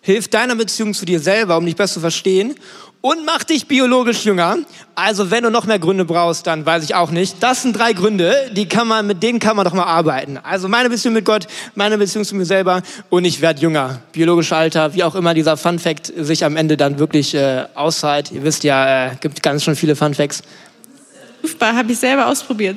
hilft 0.00 0.32
deiner 0.32 0.54
Beziehung 0.54 0.94
zu 0.94 1.04
dir 1.04 1.18
selber, 1.18 1.56
um 1.56 1.66
dich 1.66 1.74
besser 1.74 1.94
zu 1.94 2.00
verstehen 2.00 2.54
und 3.00 3.24
macht 3.24 3.50
dich 3.50 3.66
biologisch 3.66 4.24
jünger. 4.24 4.58
Also 4.94 5.30
wenn 5.30 5.42
du 5.42 5.50
noch 5.50 5.66
mehr 5.66 5.78
Gründe 5.78 6.04
brauchst, 6.04 6.46
dann 6.46 6.64
weiß 6.64 6.84
ich 6.84 6.94
auch 6.94 7.10
nicht. 7.10 7.42
Das 7.42 7.62
sind 7.62 7.76
drei 7.76 7.92
Gründe, 7.92 8.50
die 8.52 8.68
kann 8.68 8.86
man, 8.86 9.06
mit 9.06 9.22
denen 9.22 9.38
kann 9.38 9.56
man 9.56 9.64
doch 9.64 9.72
mal 9.72 9.84
arbeiten. 9.84 10.38
Also 10.38 10.68
meine 10.68 10.88
Beziehung 10.88 11.14
mit 11.14 11.24
Gott, 11.24 11.46
meine 11.74 11.98
Beziehung 11.98 12.24
zu 12.24 12.36
mir 12.36 12.44
selber 12.44 12.82
und 13.08 13.24
ich 13.24 13.40
werde 13.40 13.60
jünger. 13.60 14.00
Biologisch 14.12 14.52
Alter, 14.52 14.94
wie 14.94 15.02
auch 15.02 15.14
immer 15.14 15.34
dieser 15.34 15.56
Fun 15.56 15.78
Fact 15.78 16.12
sich 16.16 16.44
am 16.44 16.56
Ende 16.56 16.76
dann 16.76 16.98
wirklich 16.98 17.34
äh, 17.34 17.64
auszahlt. 17.74 18.30
Ihr 18.30 18.44
wisst 18.44 18.62
ja, 18.62 19.06
äh, 19.06 19.16
gibt 19.20 19.42
ganz 19.42 19.64
schön 19.64 19.74
viele 19.74 19.96
Fun 19.96 20.14
Facts. 20.14 20.42
Prüfbar, 21.40 21.74
habe 21.74 21.90
ich 21.90 21.98
selber 21.98 22.26
ausprobiert. 22.26 22.76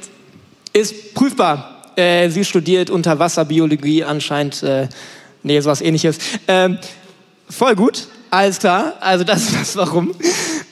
Ist 0.74 1.14
prüfbar. 1.14 1.92
Äh, 1.96 2.30
sie 2.30 2.44
studiert 2.44 2.90
Unterwasserbiologie 2.90 4.04
anscheinend. 4.04 4.64
Äh, 4.64 4.88
nee, 5.44 5.60
sowas 5.60 5.82
ähnliches. 5.82 6.18
Ähm, 6.48 6.80
voll 7.50 7.76
gut. 7.76 8.08
Alles 8.32 8.58
klar, 8.58 8.94
also 9.00 9.24
das 9.24 9.44
ist 9.44 9.56
das 9.56 9.76
Warum. 9.76 10.16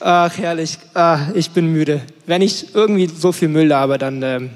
Ach, 0.00 0.36
herrlich. 0.36 0.78
Ach, 0.94 1.28
ich 1.32 1.52
bin 1.52 1.66
müde. 1.66 2.00
Wenn 2.26 2.42
ich 2.42 2.74
irgendwie 2.74 3.06
so 3.08 3.30
viel 3.30 3.46
Müll 3.46 3.68
laber, 3.68 3.98
dann 3.98 4.20
ähm, 4.20 4.50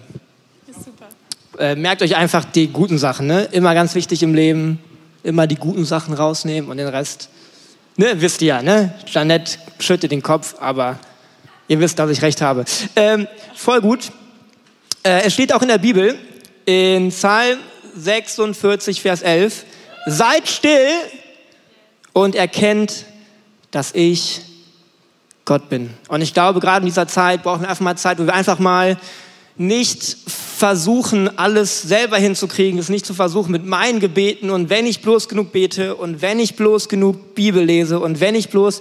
äh, 1.57 1.77
merkt 1.77 2.03
euch 2.03 2.17
einfach 2.17 2.45
die 2.45 2.67
guten 2.67 2.99
Sachen. 2.99 3.29
Ne? 3.29 3.45
Immer 3.53 3.75
ganz 3.75 3.95
wichtig 3.95 4.25
im 4.25 4.35
Leben, 4.35 4.81
immer 5.23 5.47
die 5.47 5.55
guten 5.55 5.85
Sachen 5.85 6.15
rausnehmen 6.15 6.69
und 6.69 6.79
den 6.79 6.89
Rest, 6.89 7.29
ne, 7.97 8.09
wisst 8.17 8.43
ihr 8.43 8.49
ja. 8.49 8.63
Ne? 8.63 8.93
Janette 9.07 9.59
schüttet 9.79 10.11
den 10.11 10.23
Kopf, 10.23 10.57
aber 10.59 10.99
ihr 11.69 11.79
wisst, 11.79 12.01
dass 12.01 12.11
ich 12.11 12.23
recht 12.23 12.43
habe. 12.43 12.65
Ähm, 12.97 13.29
voll 13.55 13.81
gut. 13.81 14.11
Äh, 15.07 15.23
es 15.23 15.35
steht 15.35 15.53
auch 15.53 15.63
in 15.63 15.69
der 15.69 15.79
Bibel, 15.79 16.19
in 16.65 17.11
Psalm 17.11 17.59
46, 17.97 19.01
Vers 19.01 19.23
11, 19.23 19.65
seid 20.07 20.49
still 20.49 20.89
und 22.13 22.35
erkennt, 22.35 23.05
dass 23.71 23.95
ich 23.95 24.41
Gott 25.45 25.69
bin. 25.69 25.91
Und 26.09 26.23
ich 26.23 26.35
glaube, 26.35 26.59
gerade 26.59 26.81
in 26.81 26.87
dieser 26.87 27.07
Zeit 27.07 27.45
brauchen 27.45 27.63
wir 27.63 27.69
einfach 27.69 27.85
mal 27.85 27.97
Zeit, 27.97 28.19
wo 28.19 28.25
wir 28.25 28.35
einfach 28.35 28.59
mal 28.59 28.99
nicht 29.55 30.17
versuchen, 30.27 31.39
alles 31.39 31.83
selber 31.83 32.17
hinzukriegen, 32.17 32.81
es 32.81 32.89
nicht 32.89 33.07
zu 33.07 33.15
versuchen 33.15 33.53
mit 33.53 33.65
meinen 33.65 34.01
Gebeten 34.01 34.51
und 34.51 34.71
wenn 34.71 34.87
ich 34.87 35.03
bloß 35.03 35.29
genug 35.29 35.53
bete 35.53 35.95
und 35.95 36.21
wenn 36.21 36.41
ich 36.41 36.57
bloß 36.57 36.89
genug 36.89 37.37
Bibel 37.37 37.63
lese 37.63 38.01
und 38.01 38.19
wenn 38.19 38.35
ich 38.35 38.49
bloß 38.49 38.81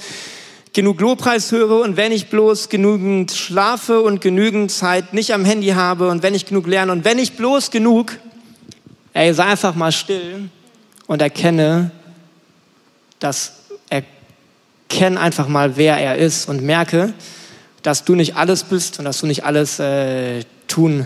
genug 0.76 1.00
Lobpreis 1.00 1.52
höre 1.54 1.80
und 1.80 1.96
wenn 1.96 2.12
ich 2.12 2.28
bloß 2.28 2.68
genügend 2.68 3.32
schlafe 3.32 4.02
und 4.02 4.20
genügend 4.20 4.70
Zeit 4.70 5.14
nicht 5.14 5.34
am 5.34 5.46
Handy 5.46 5.70
habe 5.70 6.10
und 6.10 6.22
wenn 6.22 6.36
ich 6.36 6.46
genug 6.46 6.68
lerne 6.68 6.92
und 6.92 7.06
wenn 7.06 7.18
ich 7.18 7.38
bloß 7.38 7.72
genug, 7.72 8.18
ey, 9.14 9.34
sei 9.34 9.46
einfach 9.46 9.74
mal 9.74 9.94
still 9.94 10.50
und 11.08 11.22
erkenne, 11.22 11.92
dass 13.20 13.54
erkenne 13.90 15.20
einfach 15.20 15.48
mal, 15.48 15.78
wer 15.78 15.98
er 15.98 16.18
ist 16.18 16.50
und 16.50 16.62
merke, 16.62 17.14
dass 17.82 18.04
du 18.04 18.14
nicht 18.14 18.36
alles 18.36 18.66
bist 18.66 19.00
und 19.00 19.06
dass 19.06 19.22
du 19.22 19.28
nicht 19.28 19.46
alles 19.46 19.80
äh, 19.80 20.44
tun 20.68 21.06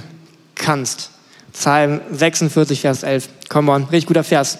kannst. 0.55 1.11
Psalm 1.53 2.01
46, 2.11 2.81
Vers 2.81 3.03
11. 3.03 3.29
Come 3.49 3.71
on, 3.71 3.83
richtig 3.83 4.07
guter 4.07 4.23
Vers. 4.23 4.57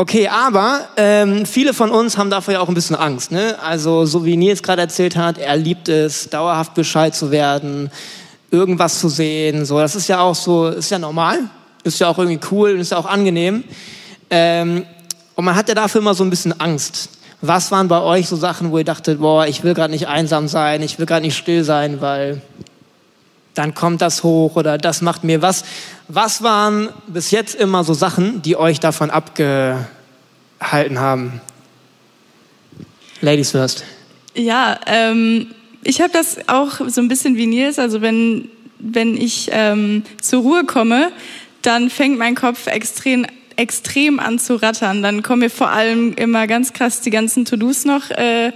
Okay, 0.00 0.28
aber 0.28 0.82
ähm, 0.96 1.44
viele 1.44 1.74
von 1.74 1.90
uns 1.90 2.16
haben 2.16 2.30
dafür 2.30 2.54
ja 2.54 2.60
auch 2.60 2.68
ein 2.68 2.74
bisschen 2.74 2.94
Angst. 2.94 3.32
Ne? 3.32 3.56
Also 3.60 4.06
so 4.06 4.24
wie 4.24 4.36
Nils 4.36 4.62
gerade 4.62 4.80
erzählt 4.80 5.16
hat, 5.16 5.38
er 5.38 5.56
liebt 5.56 5.88
es, 5.88 6.30
dauerhaft 6.30 6.74
Bescheid 6.74 7.16
zu 7.16 7.32
werden, 7.32 7.90
irgendwas 8.52 9.00
zu 9.00 9.08
sehen. 9.08 9.64
So, 9.64 9.80
das 9.80 9.96
ist 9.96 10.06
ja 10.06 10.20
auch 10.20 10.36
so, 10.36 10.68
ist 10.68 10.92
ja 10.92 11.00
normal, 11.00 11.40
ist 11.82 11.98
ja 11.98 12.06
auch 12.06 12.16
irgendwie 12.16 12.38
cool, 12.52 12.78
ist 12.78 12.92
ja 12.92 12.98
auch 12.98 13.06
angenehm. 13.06 13.64
Ähm, 14.30 14.86
und 15.34 15.44
man 15.44 15.56
hat 15.56 15.68
ja 15.68 15.74
dafür 15.74 16.00
immer 16.00 16.14
so 16.14 16.22
ein 16.22 16.30
bisschen 16.30 16.60
Angst. 16.60 17.10
Was 17.40 17.72
waren 17.72 17.88
bei 17.88 18.00
euch 18.00 18.28
so 18.28 18.36
Sachen, 18.36 18.70
wo 18.70 18.78
ihr 18.78 18.84
dachtet, 18.84 19.18
boah, 19.18 19.48
ich 19.48 19.64
will 19.64 19.74
gerade 19.74 19.92
nicht 19.92 20.06
einsam 20.06 20.46
sein, 20.46 20.80
ich 20.80 21.00
will 21.00 21.06
gerade 21.06 21.22
nicht 21.22 21.36
still 21.36 21.64
sein, 21.64 22.00
weil 22.00 22.40
dann 23.54 23.74
kommt 23.74 24.02
das 24.02 24.22
hoch 24.22 24.56
oder 24.56 24.78
das 24.78 25.02
macht 25.02 25.24
mir 25.24 25.42
was. 25.42 25.64
Was 26.08 26.42
waren 26.42 26.90
bis 27.06 27.30
jetzt 27.30 27.54
immer 27.54 27.84
so 27.84 27.94
Sachen, 27.94 28.42
die 28.42 28.56
euch 28.56 28.80
davon 28.80 29.10
abgehalten 29.10 29.86
haben? 30.98 31.40
Ladies 33.20 33.50
first. 33.50 33.84
Ja, 34.34 34.78
ähm, 34.86 35.48
ich 35.82 36.00
habe 36.00 36.12
das 36.12 36.48
auch 36.48 36.80
so 36.86 37.00
ein 37.00 37.08
bisschen 37.08 37.36
wie 37.36 37.46
Nils. 37.46 37.78
Also 37.78 38.00
wenn, 38.00 38.48
wenn 38.78 39.16
ich 39.16 39.48
ähm, 39.52 40.04
zur 40.20 40.42
Ruhe 40.42 40.64
komme, 40.64 41.10
dann 41.62 41.90
fängt 41.90 42.18
mein 42.18 42.34
Kopf 42.34 42.66
extrem 42.66 43.26
extrem 43.58 44.20
an 44.20 44.38
zu 44.38 44.54
rattern. 44.54 45.02
Dann 45.02 45.24
kommen 45.24 45.40
mir 45.40 45.50
vor 45.50 45.70
allem 45.70 46.14
immer 46.14 46.46
ganz 46.46 46.72
krass 46.72 47.00
die 47.00 47.10
ganzen 47.10 47.44
To-Dos 47.44 47.84
noch. 47.84 48.08
Äh, 48.10 48.52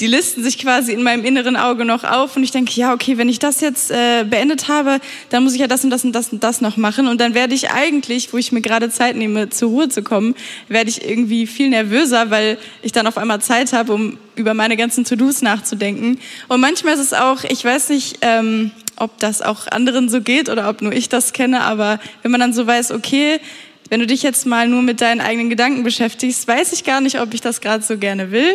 die 0.00 0.06
listen 0.06 0.42
sich 0.42 0.58
quasi 0.58 0.92
in 0.92 1.02
meinem 1.02 1.24
inneren 1.24 1.56
Auge 1.56 1.84
noch 1.84 2.04
auf 2.04 2.36
und 2.36 2.42
ich 2.42 2.50
denke, 2.50 2.72
ja, 2.74 2.92
okay, 2.92 3.16
wenn 3.18 3.28
ich 3.28 3.38
das 3.38 3.60
jetzt 3.60 3.90
äh, 3.90 4.24
beendet 4.24 4.68
habe, 4.68 5.00
dann 5.30 5.42
muss 5.42 5.54
ich 5.54 5.60
ja 5.60 5.66
das 5.66 5.84
und 5.84 5.90
das 5.90 6.04
und 6.04 6.12
das 6.12 6.32
und 6.32 6.44
das 6.44 6.60
noch 6.60 6.76
machen 6.76 7.08
und 7.08 7.20
dann 7.20 7.34
werde 7.34 7.54
ich 7.54 7.70
eigentlich, 7.70 8.32
wo 8.32 8.36
ich 8.36 8.52
mir 8.52 8.60
gerade 8.60 8.90
Zeit 8.90 9.16
nehme, 9.16 9.48
zur 9.48 9.70
Ruhe 9.70 9.88
zu 9.88 10.02
kommen, 10.02 10.34
werde 10.68 10.90
ich 10.90 11.08
irgendwie 11.08 11.46
viel 11.46 11.70
nervöser, 11.70 12.30
weil 12.30 12.58
ich 12.82 12.92
dann 12.92 13.06
auf 13.06 13.18
einmal 13.18 13.40
Zeit 13.40 13.72
habe, 13.72 13.92
um 13.92 14.18
über 14.34 14.54
meine 14.54 14.76
ganzen 14.76 15.04
To-Dos 15.04 15.42
nachzudenken. 15.42 16.18
Und 16.48 16.60
manchmal 16.60 16.94
ist 16.94 17.00
es 17.00 17.12
auch, 17.14 17.44
ich 17.44 17.64
weiß 17.64 17.88
nicht, 17.88 18.18
ähm, 18.20 18.70
ob 18.96 19.18
das 19.18 19.42
auch 19.42 19.66
anderen 19.68 20.08
so 20.08 20.20
geht 20.20 20.48
oder 20.48 20.68
ob 20.68 20.82
nur 20.82 20.92
ich 20.92 21.08
das 21.08 21.32
kenne, 21.32 21.62
aber 21.62 22.00
wenn 22.22 22.30
man 22.30 22.40
dann 22.40 22.52
so 22.52 22.66
weiß, 22.66 22.92
okay, 22.92 23.40
wenn 23.88 24.00
du 24.00 24.06
dich 24.06 24.22
jetzt 24.22 24.46
mal 24.46 24.68
nur 24.68 24.82
mit 24.82 25.00
deinen 25.00 25.20
eigenen 25.20 25.48
Gedanken 25.48 25.84
beschäftigst, 25.84 26.48
weiß 26.48 26.72
ich 26.72 26.84
gar 26.84 27.00
nicht, 27.00 27.20
ob 27.20 27.32
ich 27.34 27.40
das 27.40 27.60
gerade 27.60 27.84
so 27.84 27.98
gerne 27.98 28.30
will. 28.32 28.54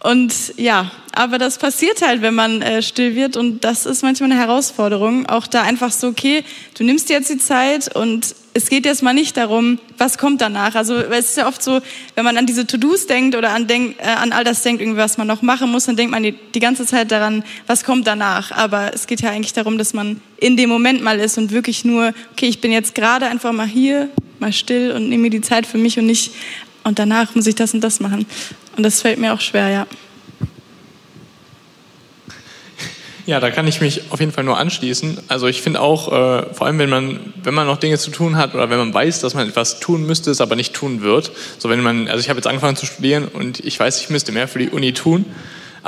Und 0.00 0.54
ja, 0.56 0.92
aber 1.12 1.38
das 1.38 1.58
passiert 1.58 2.02
halt, 2.02 2.22
wenn 2.22 2.34
man 2.34 2.62
äh, 2.62 2.82
still 2.82 3.16
wird 3.16 3.36
und 3.36 3.64
das 3.64 3.84
ist 3.84 4.02
manchmal 4.02 4.30
eine 4.30 4.40
Herausforderung. 4.40 5.26
Auch 5.26 5.48
da 5.48 5.62
einfach 5.62 5.90
so, 5.90 6.06
okay, 6.08 6.44
du 6.76 6.84
nimmst 6.84 7.10
jetzt 7.10 7.30
die 7.30 7.38
Zeit 7.38 7.94
und 7.96 8.36
es 8.54 8.68
geht 8.68 8.86
jetzt 8.86 9.02
mal 9.02 9.12
nicht 9.12 9.36
darum, 9.36 9.78
was 9.98 10.18
kommt 10.18 10.40
danach. 10.40 10.76
Also 10.76 10.96
es 10.96 11.30
ist 11.30 11.36
ja 11.36 11.48
oft 11.48 11.62
so, 11.62 11.80
wenn 12.14 12.24
man 12.24 12.36
an 12.36 12.46
diese 12.46 12.66
To-Dos 12.66 13.06
denkt 13.06 13.34
oder 13.34 13.50
an, 13.50 13.66
denk, 13.66 13.98
äh, 13.98 14.06
an 14.06 14.32
all 14.32 14.44
das 14.44 14.62
denkt, 14.62 14.80
irgendwie, 14.80 15.00
was 15.00 15.18
man 15.18 15.26
noch 15.26 15.42
machen 15.42 15.70
muss, 15.70 15.86
dann 15.86 15.96
denkt 15.96 16.12
man 16.12 16.22
die, 16.22 16.32
die 16.32 16.60
ganze 16.60 16.86
Zeit 16.86 17.10
daran, 17.10 17.42
was 17.66 17.82
kommt 17.82 18.06
danach. 18.06 18.52
Aber 18.52 18.94
es 18.94 19.08
geht 19.08 19.20
ja 19.20 19.30
eigentlich 19.30 19.52
darum, 19.52 19.78
dass 19.78 19.94
man 19.94 20.20
in 20.36 20.56
dem 20.56 20.68
Moment 20.68 21.02
mal 21.02 21.18
ist 21.18 21.38
und 21.38 21.50
wirklich 21.50 21.84
nur, 21.84 22.12
okay, 22.32 22.46
ich 22.46 22.60
bin 22.60 22.70
jetzt 22.70 22.94
gerade 22.94 23.26
einfach 23.26 23.52
mal 23.52 23.66
hier, 23.66 24.08
mal 24.38 24.52
still 24.52 24.92
und 24.92 25.08
nehme 25.08 25.24
mir 25.24 25.30
die 25.30 25.40
Zeit 25.40 25.66
für 25.66 25.78
mich 25.78 25.98
und 25.98 26.06
nicht, 26.06 26.32
und 26.84 26.98
danach 26.98 27.34
muss 27.34 27.46
ich 27.46 27.56
das 27.56 27.74
und 27.74 27.80
das 27.82 28.00
machen. 28.00 28.26
Und 28.78 28.84
das 28.84 29.02
fällt 29.02 29.18
mir 29.18 29.34
auch 29.34 29.40
schwer, 29.40 29.70
ja. 29.70 29.86
Ja, 33.26 33.40
da 33.40 33.50
kann 33.50 33.66
ich 33.66 33.80
mich 33.80 34.12
auf 34.12 34.20
jeden 34.20 34.30
Fall 34.30 34.44
nur 34.44 34.56
anschließen. 34.56 35.18
Also 35.26 35.48
ich 35.48 35.62
finde 35.62 35.80
auch, 35.80 36.12
äh, 36.12 36.54
vor 36.54 36.68
allem 36.68 36.78
wenn 36.78 36.88
man, 36.88 37.34
wenn 37.42 37.54
man 37.54 37.66
noch 37.66 37.78
Dinge 37.78 37.98
zu 37.98 38.12
tun 38.12 38.36
hat 38.36 38.54
oder 38.54 38.70
wenn 38.70 38.78
man 38.78 38.94
weiß, 38.94 39.20
dass 39.20 39.34
man 39.34 39.48
etwas 39.48 39.80
tun 39.80 40.06
müsste, 40.06 40.30
es 40.30 40.40
aber 40.40 40.54
nicht 40.54 40.74
tun 40.74 41.02
wird. 41.02 41.32
So 41.58 41.68
wenn 41.68 41.82
man, 41.82 42.06
also 42.06 42.20
ich 42.20 42.28
habe 42.28 42.38
jetzt 42.38 42.46
angefangen 42.46 42.76
zu 42.76 42.86
studieren 42.86 43.26
und 43.26 43.58
ich 43.58 43.80
weiß, 43.80 44.00
ich 44.00 44.10
müsste 44.10 44.30
mehr 44.30 44.46
für 44.46 44.60
die 44.60 44.70
Uni 44.70 44.92
tun, 44.92 45.24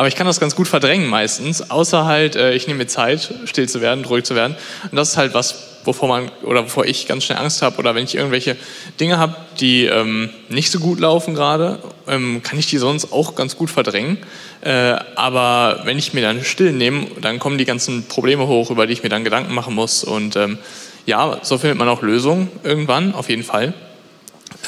aber 0.00 0.08
ich 0.08 0.14
kann 0.14 0.26
das 0.26 0.40
ganz 0.40 0.56
gut 0.56 0.66
verdrängen 0.66 1.10
meistens, 1.10 1.70
außer 1.70 2.06
halt, 2.06 2.34
äh, 2.34 2.54
ich 2.54 2.66
nehme 2.66 2.78
mir 2.78 2.86
Zeit, 2.86 3.34
still 3.44 3.68
zu 3.68 3.82
werden, 3.82 4.02
ruhig 4.06 4.24
zu 4.24 4.34
werden. 4.34 4.56
Und 4.90 4.96
das 4.96 5.10
ist 5.10 5.16
halt 5.18 5.34
was, 5.34 5.82
wovor 5.84 6.08
man 6.08 6.30
oder 6.42 6.64
wovor 6.64 6.86
ich 6.86 7.06
ganz 7.06 7.24
schnell 7.24 7.36
Angst 7.36 7.60
habe 7.60 7.76
oder 7.76 7.94
wenn 7.94 8.04
ich 8.04 8.14
irgendwelche 8.14 8.56
Dinge 8.98 9.18
habe, 9.18 9.36
die 9.60 9.84
ähm, 9.84 10.30
nicht 10.48 10.72
so 10.72 10.80
gut 10.80 11.00
laufen 11.00 11.34
gerade, 11.34 11.80
ähm, 12.08 12.42
kann 12.42 12.58
ich 12.58 12.66
die 12.66 12.78
sonst 12.78 13.12
auch 13.12 13.34
ganz 13.34 13.58
gut 13.58 13.68
verdrängen. 13.68 14.16
Äh, 14.62 14.96
aber 15.16 15.82
wenn 15.84 15.98
ich 15.98 16.14
mir 16.14 16.22
dann 16.22 16.44
still 16.44 16.72
nehme, 16.72 17.06
dann 17.20 17.38
kommen 17.38 17.58
die 17.58 17.66
ganzen 17.66 18.08
Probleme 18.08 18.46
hoch, 18.46 18.70
über 18.70 18.86
die 18.86 18.94
ich 18.94 19.02
mir 19.02 19.10
dann 19.10 19.22
Gedanken 19.22 19.52
machen 19.52 19.74
muss. 19.74 20.02
Und 20.02 20.34
ähm, 20.34 20.56
ja, 21.04 21.40
so 21.42 21.58
findet 21.58 21.76
man 21.76 21.90
auch 21.90 22.00
Lösungen 22.00 22.48
irgendwann, 22.64 23.14
auf 23.14 23.28
jeden 23.28 23.44
Fall. 23.44 23.74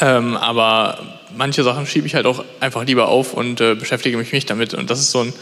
Ähm, 0.02 0.36
aber 0.36 1.21
manche 1.36 1.62
Sachen 1.62 1.86
schiebe 1.86 2.06
ich 2.06 2.14
halt 2.14 2.26
auch 2.26 2.44
einfach 2.60 2.84
lieber 2.84 3.08
auf 3.08 3.34
und 3.34 3.60
äh, 3.60 3.74
beschäftige 3.74 4.16
mich 4.16 4.32
nicht 4.32 4.48
damit. 4.50 4.74
Und 4.74 4.90
das 4.90 5.00
ist 5.00 5.10
so 5.10 5.20
ein 5.20 5.32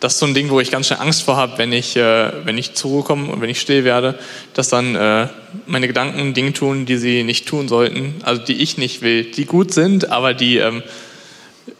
das 0.00 0.14
ist 0.14 0.20
so 0.20 0.26
ein 0.26 0.34
Ding, 0.34 0.48
wo 0.48 0.60
ich 0.60 0.70
ganz 0.70 0.86
schnell 0.86 1.00
Angst 1.00 1.22
vor 1.22 1.36
habe, 1.36 1.58
wenn 1.58 1.72
ich, 1.72 1.94
äh, 1.94 2.32
wenn 2.44 2.56
ich 2.56 2.74
zur 2.74 2.90
Ruhe 2.90 3.02
komme 3.02 3.30
und 3.30 3.40
wenn 3.42 3.50
ich 3.50 3.60
still 3.60 3.84
werde, 3.84 4.18
dass 4.54 4.70
dann 4.70 4.96
äh, 4.96 5.28
meine 5.66 5.86
Gedanken 5.86 6.32
Dinge 6.32 6.54
tun, 6.54 6.86
die 6.86 6.96
sie 6.96 7.22
nicht 7.22 7.46
tun 7.46 7.68
sollten, 7.68 8.14
also 8.22 8.42
die 8.42 8.54
ich 8.54 8.78
nicht 8.78 9.02
will, 9.02 9.24
die 9.24 9.44
gut 9.44 9.72
sind, 9.74 10.10
aber 10.10 10.32
die 10.32 10.56
ähm, 10.56 10.82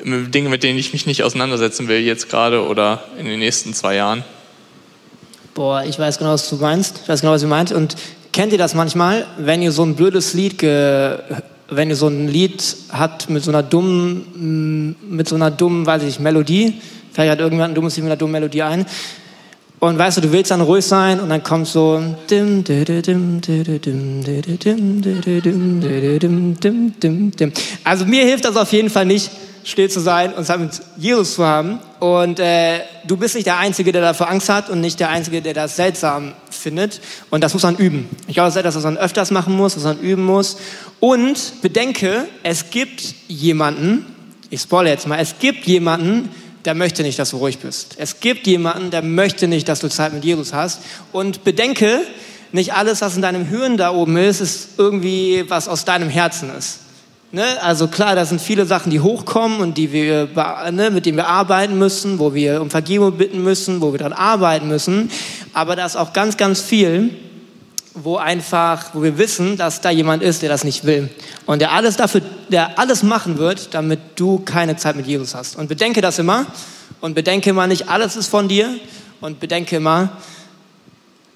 Dinge, 0.05 0.51
mit 0.51 0.63
denen 0.63 0.79
ich 0.79 0.93
mich 0.93 1.07
nicht 1.07 1.23
auseinandersetzen 1.23 1.89
will, 1.89 2.01
jetzt 2.01 2.29
gerade 2.29 2.67
oder 2.67 3.03
in 3.19 3.25
den 3.25 3.39
nächsten 3.39 3.73
zwei 3.75 3.97
Jahren. 3.97 4.23
Boah, 5.55 5.83
ich 5.85 5.99
weiß 5.99 6.19
genau, 6.19 6.33
was 6.33 6.49
du 6.49 6.57
meinst. 6.57 7.01
Ich 7.03 7.09
weiß 7.09 7.23
genau, 7.23 7.33
was 7.33 7.43
ihr 7.43 7.49
meint. 7.49 7.73
Und 7.73 7.97
kennt 8.33 8.53
ihr 8.53 8.59
das 8.59 8.75
manchmal, 8.75 9.27
wenn 9.39 9.63
ihr 9.63 9.73
so 9.73 9.83
ein 9.83 9.97
blödes 9.97 10.35
Lied, 10.35 10.59
wenn 11.71 11.89
ihr 11.89 11.97
so 11.97 12.09
ein 12.09 12.29
Lied 12.29 12.77
habt 12.91 13.31
mit 13.31 13.43
so 13.45 13.51
einer 13.51 13.63
dummen, 13.63 14.97
mit 15.09 15.29
so 15.29 15.37
einer 15.37 15.51
dummen, 15.51 15.87
weiß 15.87 16.03
ich, 16.03 16.21
Melodie, 16.21 16.75
vielleicht 17.13 17.33
hat 17.33 17.39
irgendjemand 17.39 17.73
ein 17.73 17.75
dummes 17.75 17.97
Lied 17.97 18.05
mit 18.05 18.13
einer 18.13 18.19
dummen 18.19 18.33
Melodie 18.33 18.63
ein. 18.63 18.87
Und 19.79 19.97
weißt 19.99 20.19
du, 20.19 20.21
du 20.21 20.33
willst 20.33 20.51
dann 20.51 20.61
ruhig 20.61 20.85
sein 20.85 21.21
und 21.21 21.31
dann 21.31 21.43
kommt 21.43 21.67
so 21.67 22.03
Also 27.85 28.05
mir 28.05 28.25
hilft 28.27 28.45
das 28.45 28.57
auf 28.57 28.73
jeden 28.73 28.91
Fall 28.91 29.07
nicht 29.07 29.31
still 29.65 29.91
zu 29.91 30.01
sein 30.01 30.33
und 30.33 30.45
Zeit 30.45 30.61
mit 30.61 30.71
Jesus 30.97 31.35
zu 31.35 31.45
haben. 31.45 31.79
Und 31.99 32.39
äh, 32.39 32.81
du 33.07 33.17
bist 33.17 33.35
nicht 33.35 33.47
der 33.47 33.59
Einzige, 33.59 33.93
der 33.93 34.03
dafür 34.03 34.31
Angst 34.31 34.49
hat 34.49 34.71
und 34.71 34.81
nicht 34.81 35.01
der 35.01 35.11
Einzige, 35.11 35.43
der 35.43 35.55
das 35.55 35.77
seltsam 35.77 36.33
findet. 36.51 37.01
Und 37.31 37.45
das 37.45 37.53
muss 37.53 37.63
man 37.63 37.77
üben. 37.77 38.09
Ich 38.27 38.35
glaube, 38.35 38.47
das 38.47 38.57
ist 38.57 38.61
etwas, 38.61 38.77
was 38.77 38.85
man 38.85 38.97
öfters 38.97 39.31
machen 39.31 39.57
muss, 39.57 39.77
was 39.77 39.85
man 39.85 39.99
üben 40.01 40.25
muss. 40.25 40.57
Und 40.99 41.63
bedenke, 41.63 42.27
es 42.43 42.71
gibt 42.71 43.15
jemanden, 43.29 44.07
ich 44.49 44.63
spoilere 44.63 44.93
jetzt 44.93 45.07
mal, 45.07 45.19
es 45.19 45.39
gibt 45.39 45.67
jemanden, 45.67 46.31
der 46.65 46.75
möchte 46.75 47.03
nicht, 47.03 47.19
dass 47.19 47.31
du 47.31 47.39
ruhig 47.39 47.59
bist. 47.59 47.95
Es 47.99 48.21
gibt 48.21 48.47
jemanden, 48.47 48.91
der 48.91 49.03
möchte 49.03 49.49
nicht, 49.49 49.69
dass 49.69 49.81
du 49.81 49.89
Zeit 49.89 50.13
mit 50.13 50.25
Jesus 50.25 50.53
hast. 50.53 50.81
Und 51.13 51.45
bedenke, 51.45 52.03
nicht 52.53 52.75
alles, 52.75 53.01
was 53.01 53.17
in 53.17 53.23
deinem 53.23 53.47
Hirn 53.47 53.77
da 53.77 53.93
oben 53.93 54.17
ist, 54.17 54.41
ist 54.41 54.69
irgendwie, 54.77 55.45
was 55.49 55.69
aus 55.69 55.85
deinem 55.85 56.09
Herzen 56.09 56.51
ist. 56.57 56.81
Ne? 57.33 57.45
Also 57.63 57.87
klar, 57.87 58.17
da 58.17 58.25
sind 58.25 58.41
viele 58.41 58.67
Sachen, 58.67 58.91
die 58.91 58.99
hochkommen 58.99 59.61
und 59.61 59.79
die 59.79 59.93
wir, 59.93 60.29
ne, 60.73 60.91
mit 60.91 61.07
denen 61.07 61.17
wir 61.17 61.29
arbeiten 61.29 61.79
müssen, 61.79 62.19
wo 62.19 62.35
wir 62.35 62.61
um 62.61 62.71
Vergebung 62.71 63.13
bitten 63.13 63.45
müssen, 63.45 63.81
wo 63.81 63.93
wir 63.93 63.99
daran 63.99 64.13
arbeiten 64.13 64.67
müssen. 64.67 65.11
Aber 65.53 65.77
da 65.77 65.87
ist 65.87 65.97
auch 65.97 66.13
ganz, 66.13 66.37
ganz 66.37 66.61
viel, 66.61 67.11
wo 67.95 68.17
einfach, 68.17 68.95
wo 68.95 69.03
wir 69.03 69.17
wissen, 69.17 69.57
dass 69.57 69.81
da 69.81 69.91
jemand 69.91 70.25
ist, 70.25 70.43
der 70.43 70.49
das 70.49 70.65
nicht 70.65 70.85
will 70.85 71.09
und 71.47 71.61
der 71.61 71.73
alles 71.73 71.97
dafür, 71.97 72.23
der 72.49 72.79
alles 72.79 73.03
machen 73.03 73.39
wird, 73.39 73.75
damit 73.75 74.01
du 74.17 74.41
keine 74.41 74.77
Zeit 74.77 74.97
mit 74.97 75.07
Jesus 75.07 75.35
hast. 75.35 75.57
Und 75.57 75.69
bedenke 75.69 76.01
das 76.01 76.19
immer 76.19 76.47
und 77.01 77.15
bedenke 77.15 77.51
immer 77.51 77.67
nicht, 77.69 77.89
alles 77.89 78.17
ist 78.17 78.29
von 78.29 78.49
dir 78.49 78.75
und 79.21 79.39
bedenke 79.39 79.77
immer, 79.77 80.11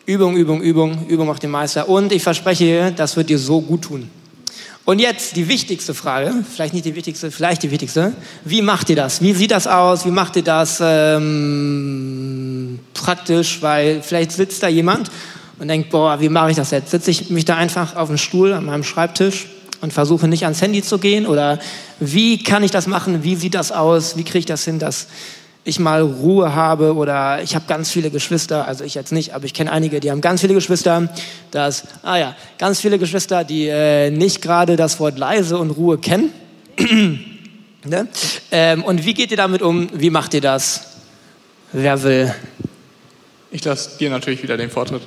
Übung, 0.07 0.37
Übung, 0.37 0.61
Übung, 0.61 1.07
Übung 1.07 1.27
macht 1.27 1.43
den 1.43 1.51
Meister. 1.51 1.89
Und 1.89 2.13
ich 2.13 2.23
verspreche 2.23 2.65
dir, 2.65 2.91
das 2.91 3.17
wird 3.17 3.31
dir 3.31 3.39
so 3.39 3.61
gut 3.61 3.83
tun. 3.83 4.11
Und 4.85 4.99
jetzt 4.99 5.37
die 5.37 5.49
wichtigste 5.49 5.95
Frage, 5.95 6.33
vielleicht 6.53 6.75
nicht 6.75 6.85
die 6.85 6.95
wichtigste, 6.95 7.31
vielleicht 7.31 7.63
die 7.63 7.71
wichtigste. 7.71 8.13
Wie 8.45 8.61
macht 8.61 8.91
ihr 8.91 8.97
das? 8.97 9.23
Wie 9.23 9.33
sieht 9.33 9.51
das 9.51 9.67
aus? 9.67 10.05
Wie 10.05 10.11
macht 10.11 10.37
ihr 10.37 10.45
das 10.45 10.79
ähm, 10.83 12.79
praktisch? 12.93 13.63
Weil 13.63 14.03
vielleicht 14.03 14.33
sitzt 14.33 14.63
da 14.63 14.69
jemand 14.69 15.11
und 15.59 15.69
denkt, 15.69 15.89
boah, 15.91 16.21
wie 16.21 16.29
mache 16.29 16.51
ich 16.51 16.57
das 16.57 16.71
jetzt? 16.71 16.91
Sitze 16.91 17.11
ich 17.11 17.31
mich 17.31 17.47
da 17.47 17.57
einfach 17.57 17.97
auf 17.97 18.09
den 18.09 18.19
Stuhl 18.19 18.53
an 18.53 18.67
meinem 18.67 18.85
Schreibtisch 18.85 19.47
und 19.81 19.93
versuche 19.93 20.29
nicht 20.29 20.43
ans 20.45 20.61
Handy 20.61 20.83
zu 20.83 20.99
gehen? 20.99 21.27
Oder 21.27 21.59
wie 21.99 22.43
kann 22.43 22.63
ich 22.63 22.71
das 22.71 22.87
machen? 22.87 23.25
Wie 23.25 23.37
sieht 23.37 23.55
das 23.55 23.73
aus? 23.73 24.19
Wie 24.19 24.25
kriege 24.25 24.41
ich 24.41 24.47
das 24.47 24.65
hin, 24.65 24.79
dass 24.79 25.07
ich 25.65 25.79
mal 25.79 26.03
Ruhe 26.03 26.55
habe? 26.55 26.95
Oder 26.95 27.43
ich 27.43 27.55
habe 27.55 27.65
ganz 27.67 27.91
viele 27.91 28.11
Geschwister, 28.11 28.69
also 28.69 28.85
ich 28.85 28.95
jetzt 28.95 29.13
nicht, 29.13 29.35
aber 29.35 29.45
ich 29.47 29.55
kenne 29.55 29.73
einige, 29.73 30.01
die 30.01 30.11
haben 30.11 30.21
ganz 30.21 30.43
viele 30.43 30.55
Geschwister. 30.55 31.09
Das, 31.51 31.85
ah 32.03 32.17
ja, 32.17 32.37
ganz 32.59 32.81
viele 32.81 32.99
Geschwister, 32.99 33.45
die 33.45 33.67
äh, 33.69 34.11
nicht 34.11 34.43
gerade 34.43 34.77
das 34.77 35.01
Wort 35.01 35.19
leise 35.19 35.59
und 35.59 35.71
Ruhe 35.71 35.99
kennen. 35.99 36.33
ne? 37.85 38.09
ähm, 38.51 38.85
und 38.85 39.05
wie 39.05 39.15
geht 39.15 39.31
ihr 39.31 39.37
damit 39.37 39.63
um? 39.63 39.89
Wie 39.93 40.11
macht 40.11 40.35
ihr 40.35 40.41
das? 40.41 40.99
Wer 41.73 42.03
will? 42.03 42.35
Ich 43.51 43.65
lasse 43.65 43.99
dir 43.99 44.11
natürlich 44.11 44.43
wieder 44.43 44.57
den 44.57 44.71
Vortritt. 44.71 45.03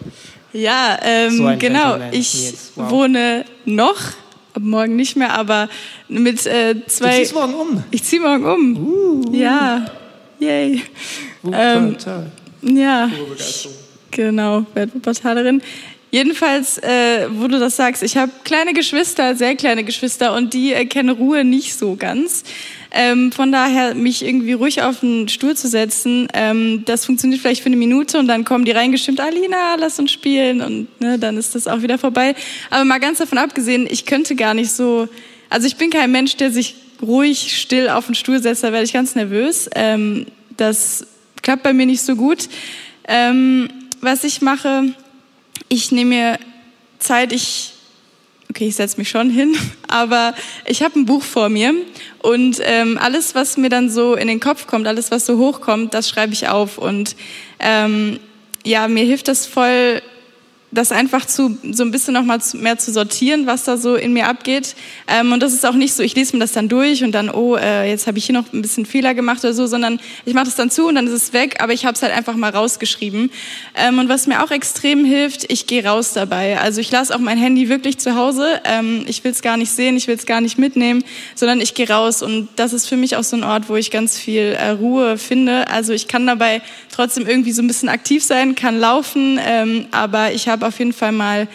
Ja, 0.53 0.97
ähm, 1.03 1.37
So 1.37 1.51
genau. 1.59 1.97
Ich 2.11 2.53
wow. 2.75 2.89
wohne 2.89 3.45
noch, 3.65 3.97
ab 4.53 4.61
morgen 4.61 4.95
nicht 4.95 5.15
mehr, 5.15 5.37
aber 5.37 5.69
mit 6.07 6.45
äh, 6.45 6.73
Du 6.75 6.85
zwei. 6.87 7.19
ziehst 7.19 7.33
morgen 7.33 7.53
um. 7.53 7.83
Ich 7.91 8.03
ziehe 8.03 8.21
morgen 8.21 8.45
um. 8.45 9.33
Ja, 9.33 9.85
yay. 10.39 10.81
Uh, 11.43 11.51
Ähm, 11.53 11.97
toll, 11.97 12.25
Ja, 12.61 13.09
genau, 14.11 14.65
Waldwuppertalerin. 14.73 15.61
Jedenfalls, 16.09 16.77
äh, 16.77 17.27
wo 17.29 17.47
du 17.47 17.59
das 17.59 17.75
sagst, 17.75 18.01
ich 18.01 18.15
habe 18.15 18.31
kleine 18.45 18.73
Geschwister, 18.73 19.35
sehr 19.35 19.55
kleine 19.55 19.83
Geschwister 19.83 20.33
und 20.33 20.53
die 20.53 20.73
äh, 20.73 20.85
kennen 20.85 21.09
Ruhe 21.09 21.43
nicht 21.43 21.77
so 21.77 21.97
ganz. 21.97 22.43
Ähm, 22.91 23.33
von 23.33 23.51
daher, 23.51 23.93
mich 23.93 24.23
irgendwie 24.23 24.53
ruhig 24.53 24.81
auf 24.81 25.01
den 25.01 25.27
Stuhl 25.27 25.57
zu 25.57 25.67
setzen, 25.67 26.29
ähm, 26.33 26.83
das 26.85 27.05
funktioniert 27.05 27.41
vielleicht 27.41 27.61
für 27.61 27.67
eine 27.67 27.75
Minute 27.75 28.17
und 28.17 28.27
dann 28.27 28.45
kommen 28.45 28.63
die 28.63 28.71
reingestimmt, 28.71 29.19
Alina, 29.19 29.75
lass 29.77 29.99
uns 29.99 30.11
spielen 30.11 30.61
und 30.61 31.01
ne, 31.01 31.19
dann 31.19 31.35
ist 31.35 31.53
das 31.53 31.67
auch 31.67 31.81
wieder 31.81 31.97
vorbei. 31.97 32.33
Aber 32.69 32.85
mal 32.85 32.99
ganz 32.99 33.17
davon 33.17 33.37
abgesehen, 33.37 33.85
ich 33.89 34.05
könnte 34.05 34.35
gar 34.35 34.53
nicht 34.53 34.71
so, 34.71 35.09
also 35.49 35.67
ich 35.67 35.75
bin 35.75 35.89
kein 35.89 36.11
Mensch, 36.11 36.37
der 36.37 36.51
sich 36.51 36.75
ruhig 37.01 37.57
still 37.57 37.89
auf 37.89 38.05
den 38.05 38.15
Stuhl 38.15 38.41
setzt, 38.41 38.63
da 38.63 38.71
werde 38.71 38.85
ich 38.85 38.93
ganz 38.93 39.15
nervös. 39.15 39.69
Ähm, 39.75 40.27
das 40.55 41.07
klappt 41.41 41.63
bei 41.63 41.73
mir 41.73 41.85
nicht 41.85 42.01
so 42.01 42.15
gut. 42.15 42.49
Ähm, 43.07 43.69
was 44.01 44.23
ich 44.23 44.41
mache, 44.41 44.93
ich 45.69 45.91
nehme 45.91 46.09
mir 46.09 46.39
Zeit, 46.99 47.31
ich, 47.31 47.73
okay, 48.49 48.67
ich 48.67 48.75
setze 48.75 48.97
mich 48.97 49.09
schon 49.09 49.29
hin, 49.29 49.55
aber 49.87 50.33
ich 50.65 50.81
habe 50.81 50.99
ein 50.99 51.05
Buch 51.05 51.23
vor 51.23 51.49
mir 51.49 51.73
und 52.19 52.59
ähm, 52.63 52.97
alles, 53.01 53.35
was 53.35 53.57
mir 53.57 53.69
dann 53.69 53.89
so 53.89 54.15
in 54.15 54.27
den 54.27 54.39
Kopf 54.39 54.67
kommt, 54.67 54.87
alles, 54.87 55.11
was 55.11 55.25
so 55.25 55.37
hochkommt, 55.37 55.93
das 55.93 56.09
schreibe 56.09 56.33
ich 56.33 56.49
auf 56.49 56.77
und 56.77 57.15
ähm, 57.59 58.19
ja, 58.65 58.87
mir 58.87 59.05
hilft 59.05 59.27
das 59.27 59.45
voll, 59.45 60.01
das 60.71 60.91
einfach 60.91 61.25
zu, 61.25 61.57
so 61.71 61.83
ein 61.83 61.91
bisschen 61.91 62.13
noch 62.13 62.23
mal 62.23 62.39
mehr 62.53 62.77
zu 62.77 62.91
sortieren, 62.91 63.47
was 63.47 63.63
da 63.63 63.77
so 63.77 63.95
in 63.95 64.11
mir 64.11 64.27
abgeht. 64.27 64.75
Ähm, 65.07 65.31
und 65.31 65.41
das 65.41 65.53
ist 65.53 65.65
auch 65.65 65.73
nicht 65.73 65.93
so, 65.93 66.03
ich 66.03 66.13
lese 66.13 66.35
mir 66.35 66.41
das 66.41 66.51
dann 66.51 66.67
durch 66.67 67.03
und 67.05 67.13
dann, 67.13 67.29
oh, 67.29 67.55
äh, 67.55 67.89
jetzt 67.89 68.05
habe 68.05 68.17
ich 68.17 68.25
hier 68.25 68.33
noch 68.33 68.51
ein 68.51 68.61
bisschen 68.61 68.85
Fehler 68.85 69.13
gemacht 69.13 69.43
oder 69.45 69.53
so, 69.53 69.65
sondern 69.65 69.99
ich 70.25 70.33
mache 70.33 70.45
das 70.45 70.55
dann 70.55 70.69
zu 70.69 70.87
und 70.87 70.95
dann 70.95 71.07
ist 71.07 71.13
es 71.13 71.31
weg, 71.31 71.63
aber 71.63 71.71
ich 71.71 71.85
habe 71.85 71.95
es 71.95 72.01
halt 72.01 72.13
einfach 72.13 72.35
mal 72.35 72.51
rausgeschrieben. 72.51 73.31
Ähm, 73.75 73.99
und 73.99 74.09
was 74.09 74.27
mir 74.27 74.43
auch 74.43 74.51
extrem 74.51 75.05
hilft, 75.05 75.49
ich 75.49 75.67
gehe 75.67 75.85
raus 75.85 76.11
dabei. 76.13 76.59
Also 76.59 76.81
ich 76.81 76.91
lasse 76.91 77.15
auch 77.15 77.19
mein 77.19 77.37
Handy 77.37 77.69
wirklich 77.69 77.97
zu 77.97 78.15
Hause. 78.15 78.59
Ähm, 78.65 79.05
ich 79.07 79.23
will 79.23 79.31
es 79.31 79.41
gar 79.41 79.55
nicht 79.55 79.71
sehen, 79.71 79.95
ich 79.95 80.07
will 80.07 80.15
es 80.15 80.25
gar 80.25 80.41
nicht 80.41 80.57
mitnehmen, 80.57 81.03
sondern 81.35 81.61
ich 81.61 81.75
gehe 81.75 81.89
raus. 81.89 82.21
Und 82.21 82.49
das 82.57 82.73
ist 82.73 82.87
für 82.87 82.97
mich 82.97 83.15
auch 83.15 83.23
so 83.23 83.37
ein 83.37 83.43
Ort, 83.43 83.69
wo 83.69 83.77
ich 83.77 83.89
ganz 83.89 84.19
viel 84.19 84.57
äh, 84.59 84.71
Ruhe 84.71 85.17
finde. 85.17 85.69
Also 85.69 85.93
ich 85.93 86.09
kann 86.09 86.27
dabei 86.27 86.61
trotzdem 86.91 87.25
irgendwie 87.25 87.53
so 87.53 87.61
ein 87.61 87.67
bisschen 87.67 87.87
aktiv 87.89 88.23
sein, 88.23 88.55
kann 88.55 88.79
laufen, 88.79 89.39
ähm, 89.45 89.87
aber 89.91 90.33
ich 90.33 90.49
habe 90.49 90.66
auf 90.67 90.79
jeden 90.79 90.93
Fall 90.93 91.11
mal 91.11 91.47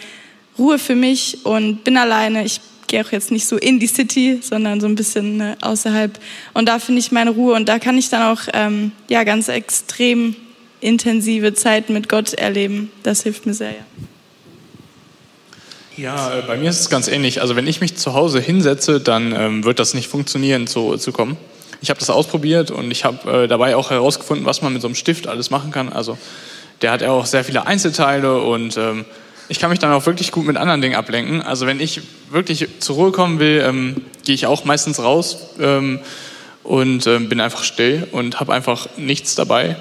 Ruhe 0.57 0.79
für 0.79 0.95
mich 0.95 1.45
und 1.45 1.83
bin 1.83 1.97
alleine. 1.97 2.45
Ich 2.45 2.61
gehe 2.87 3.03
auch 3.03 3.11
jetzt 3.11 3.31
nicht 3.31 3.47
so 3.47 3.57
in 3.57 3.79
die 3.79 3.87
City, 3.87 4.39
sondern 4.41 4.79
so 4.79 4.87
ein 4.87 4.95
bisschen 4.95 5.41
äh, 5.41 5.55
außerhalb. 5.61 6.19
Und 6.53 6.69
da 6.69 6.79
finde 6.79 6.99
ich 6.99 7.11
meine 7.11 7.31
Ruhe 7.31 7.55
und 7.55 7.67
da 7.67 7.79
kann 7.79 7.97
ich 7.97 8.09
dann 8.09 8.21
auch 8.21 8.41
ähm, 8.53 8.91
ja, 9.09 9.23
ganz 9.23 9.47
extrem 9.47 10.35
intensive 10.79 11.53
Zeit 11.53 11.89
mit 11.89 12.09
Gott 12.09 12.33
erleben. 12.33 12.91
Das 13.01 13.23
hilft 13.23 13.45
mir 13.45 13.53
sehr, 13.53 13.71
ja. 13.71 13.85
Ja, 15.95 16.39
äh, 16.39 16.41
bei 16.41 16.57
mir 16.57 16.69
ist 16.69 16.79
es 16.79 16.89
ganz 16.89 17.07
ähnlich. 17.07 17.41
Also 17.41 17.55
wenn 17.55 17.67
ich 17.67 17.79
mich 17.79 17.95
zu 17.97 18.13
Hause 18.13 18.39
hinsetze, 18.39 18.99
dann 18.99 19.33
ähm, 19.35 19.63
wird 19.63 19.79
das 19.79 19.93
nicht 19.93 20.07
funktionieren, 20.07 20.67
zu, 20.67 20.97
zu 20.97 21.11
kommen. 21.11 21.37
Ich 21.81 21.89
habe 21.89 21.99
das 21.99 22.09
ausprobiert 22.09 22.71
und 22.71 22.91
ich 22.91 23.05
habe 23.05 23.43
äh, 23.43 23.47
dabei 23.47 23.75
auch 23.75 23.91
herausgefunden, 23.91 24.45
was 24.45 24.61
man 24.61 24.73
mit 24.73 24.81
so 24.81 24.87
einem 24.87 24.95
Stift 24.95 25.27
alles 25.27 25.51
machen 25.51 25.71
kann. 25.71 25.91
Also 25.91 26.17
der 26.83 26.91
hat 26.91 27.01
ja 27.01 27.11
auch 27.11 27.25
sehr 27.25 27.43
viele 27.43 27.65
Einzelteile 27.65 28.41
und 28.41 28.77
ähm, 28.77 29.05
ich 29.47 29.59
kann 29.59 29.69
mich 29.69 29.79
dann 29.79 29.91
auch 29.91 30.05
wirklich 30.05 30.31
gut 30.31 30.45
mit 30.45 30.57
anderen 30.57 30.81
Dingen 30.81 30.95
ablenken. 30.95 31.41
Also 31.41 31.65
wenn 31.65 31.79
ich 31.79 32.01
wirklich 32.29 32.67
zur 32.79 32.95
Ruhe 32.95 33.11
kommen 33.11 33.39
will, 33.39 33.63
ähm, 33.65 34.01
gehe 34.23 34.35
ich 34.35 34.45
auch 34.45 34.65
meistens 34.65 34.99
raus 34.99 35.37
ähm, 35.59 35.99
und 36.63 37.07
ähm, 37.07 37.29
bin 37.29 37.39
einfach 37.39 37.63
still 37.63 38.07
und 38.11 38.39
habe 38.39 38.53
einfach 38.53 38.87
nichts 38.97 39.35
dabei. 39.35 39.75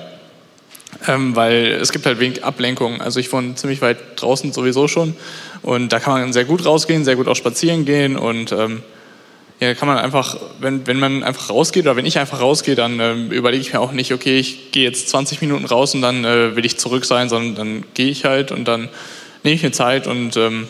Ähm, 1.09 1.35
weil 1.35 1.79
es 1.81 1.91
gibt 1.91 2.07
halt 2.07 2.21
wenig 2.21 2.45
Ablenkung. 2.45 3.01
Also 3.01 3.19
ich 3.19 3.33
wohne 3.33 3.55
ziemlich 3.55 3.83
weit 3.83 3.99
draußen 4.17 4.53
sowieso 4.53 4.89
schon 4.89 5.17
und 5.63 5.93
da 5.93 5.99
kann 5.99 6.21
man 6.21 6.33
sehr 6.33 6.45
gut 6.45 6.65
rausgehen, 6.65 7.05
sehr 7.05 7.17
gut 7.17 7.29
auch 7.29 7.37
spazieren 7.37 7.85
gehen 7.85 8.17
und 8.17 8.53
ähm, 8.53 8.83
ja, 9.63 9.75
kann 9.75 9.87
man 9.87 9.97
einfach, 9.97 10.37
wenn, 10.59 10.89
wenn 10.89 10.99
man 10.99 11.23
einfach 11.23 11.49
rausgeht 11.49 11.85
oder 11.85 11.95
wenn 11.95 12.05
ich 12.05 12.19
einfach 12.19 12.41
rausgehe, 12.41 12.75
dann 12.75 12.99
ähm, 12.99 13.31
überlege 13.31 13.63
ich 13.63 13.73
mir 13.73 13.79
auch 13.79 13.93
nicht, 13.93 14.13
okay, 14.13 14.37
ich 14.37 14.73
gehe 14.73 14.83
jetzt 14.83 15.09
20 15.09 15.41
Minuten 15.41 15.67
raus 15.67 15.95
und 15.95 16.03
dann 16.03 16.25
äh, 16.25 16.57
will 16.57 16.67
ich 16.67 16.79
zurück 16.79 17.05
sein, 17.05 17.29
sondern 17.29 17.55
dann 17.55 17.85
gehe 17.95 18.11
ich 18.11 18.25
halt 18.25 18.51
und 18.51 18.67
dann 18.67 18.89
nehme 19.45 19.55
ich 19.55 19.63
mir 19.63 19.71
Zeit 19.71 20.09
und 20.09 20.37
ähm, 20.37 20.67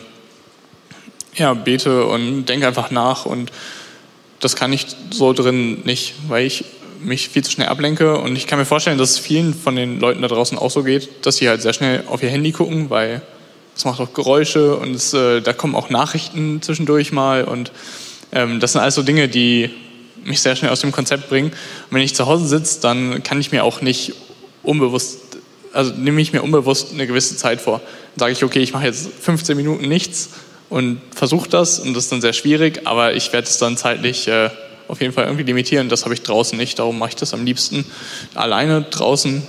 ja, 1.33 1.55
bete 1.55 2.05
und 2.05 2.45
denke 2.45 2.67
einfach 2.67 2.91
nach 2.91 3.25
und 3.25 3.51
das 4.39 4.55
kann 4.55 4.71
ich 4.71 4.85
so 5.09 5.33
drin 5.33 5.81
nicht, 5.85 6.13
weil 6.27 6.45
ich 6.45 6.63
mich 6.99 7.29
viel 7.29 7.43
zu 7.43 7.49
schnell 7.49 7.69
ablenke 7.69 8.19
und 8.19 8.35
ich 8.35 8.45
kann 8.45 8.59
mir 8.59 8.65
vorstellen, 8.65 8.99
dass 8.99 9.09
es 9.09 9.17
vielen 9.17 9.55
von 9.55 9.75
den 9.75 9.99
Leuten 9.99 10.21
da 10.21 10.27
draußen 10.27 10.55
auch 10.55 10.69
so 10.69 10.83
geht, 10.83 11.25
dass 11.25 11.37
sie 11.37 11.49
halt 11.49 11.63
sehr 11.63 11.73
schnell 11.73 12.03
auf 12.05 12.21
ihr 12.21 12.29
Handy 12.29 12.51
gucken, 12.51 12.91
weil 12.91 13.23
es 13.75 13.85
macht 13.85 13.99
auch 13.99 14.13
Geräusche 14.13 14.75
und 14.75 14.93
es, 14.93 15.15
äh, 15.15 15.41
da 15.41 15.51
kommen 15.51 15.73
auch 15.73 15.89
Nachrichten 15.89 16.61
zwischendurch 16.61 17.11
mal 17.11 17.43
und 17.43 17.71
das 18.59 18.71
sind 18.73 18.81
alles 18.81 18.95
so 18.95 19.03
Dinge, 19.03 19.27
die 19.27 19.69
mich 20.23 20.41
sehr 20.41 20.55
schnell 20.55 20.71
aus 20.71 20.81
dem 20.81 20.91
Konzept 20.91 21.29
bringen. 21.29 21.49
Und 21.49 21.91
wenn 21.91 22.01
ich 22.01 22.15
zu 22.15 22.25
Hause 22.25 22.47
sitze, 22.47 22.81
dann 22.81 23.23
kann 23.23 23.39
ich 23.39 23.51
mir 23.51 23.63
auch 23.63 23.81
nicht 23.81 24.13
unbewusst, 24.63 25.19
also 25.73 25.93
nehme 25.93 26.21
ich 26.21 26.33
mir 26.33 26.41
unbewusst 26.41 26.93
eine 26.93 27.05
gewisse 27.07 27.35
Zeit 27.35 27.61
vor. 27.61 27.79
Dann 28.15 28.19
sage 28.19 28.31
ich, 28.33 28.43
okay, 28.43 28.59
ich 28.59 28.73
mache 28.73 28.85
jetzt 28.85 29.09
15 29.21 29.57
Minuten 29.57 29.87
nichts 29.87 30.29
und 30.69 31.01
versuche 31.13 31.49
das 31.49 31.79
und 31.79 31.93
das 31.93 32.05
ist 32.05 32.11
dann 32.11 32.21
sehr 32.21 32.33
schwierig, 32.33 32.81
aber 32.85 33.13
ich 33.13 33.31
werde 33.33 33.47
es 33.47 33.57
dann 33.57 33.77
zeitlich 33.77 34.27
äh, 34.27 34.49
auf 34.87 35.01
jeden 35.01 35.13
Fall 35.13 35.25
irgendwie 35.25 35.43
limitieren. 35.43 35.89
Das 35.89 36.05
habe 36.05 36.13
ich 36.13 36.21
draußen 36.21 36.57
nicht, 36.57 36.79
darum 36.79 36.97
mache 36.97 37.09
ich 37.09 37.15
das 37.15 37.33
am 37.33 37.45
liebsten 37.45 37.85
alleine 38.33 38.81
draußen 38.83 39.43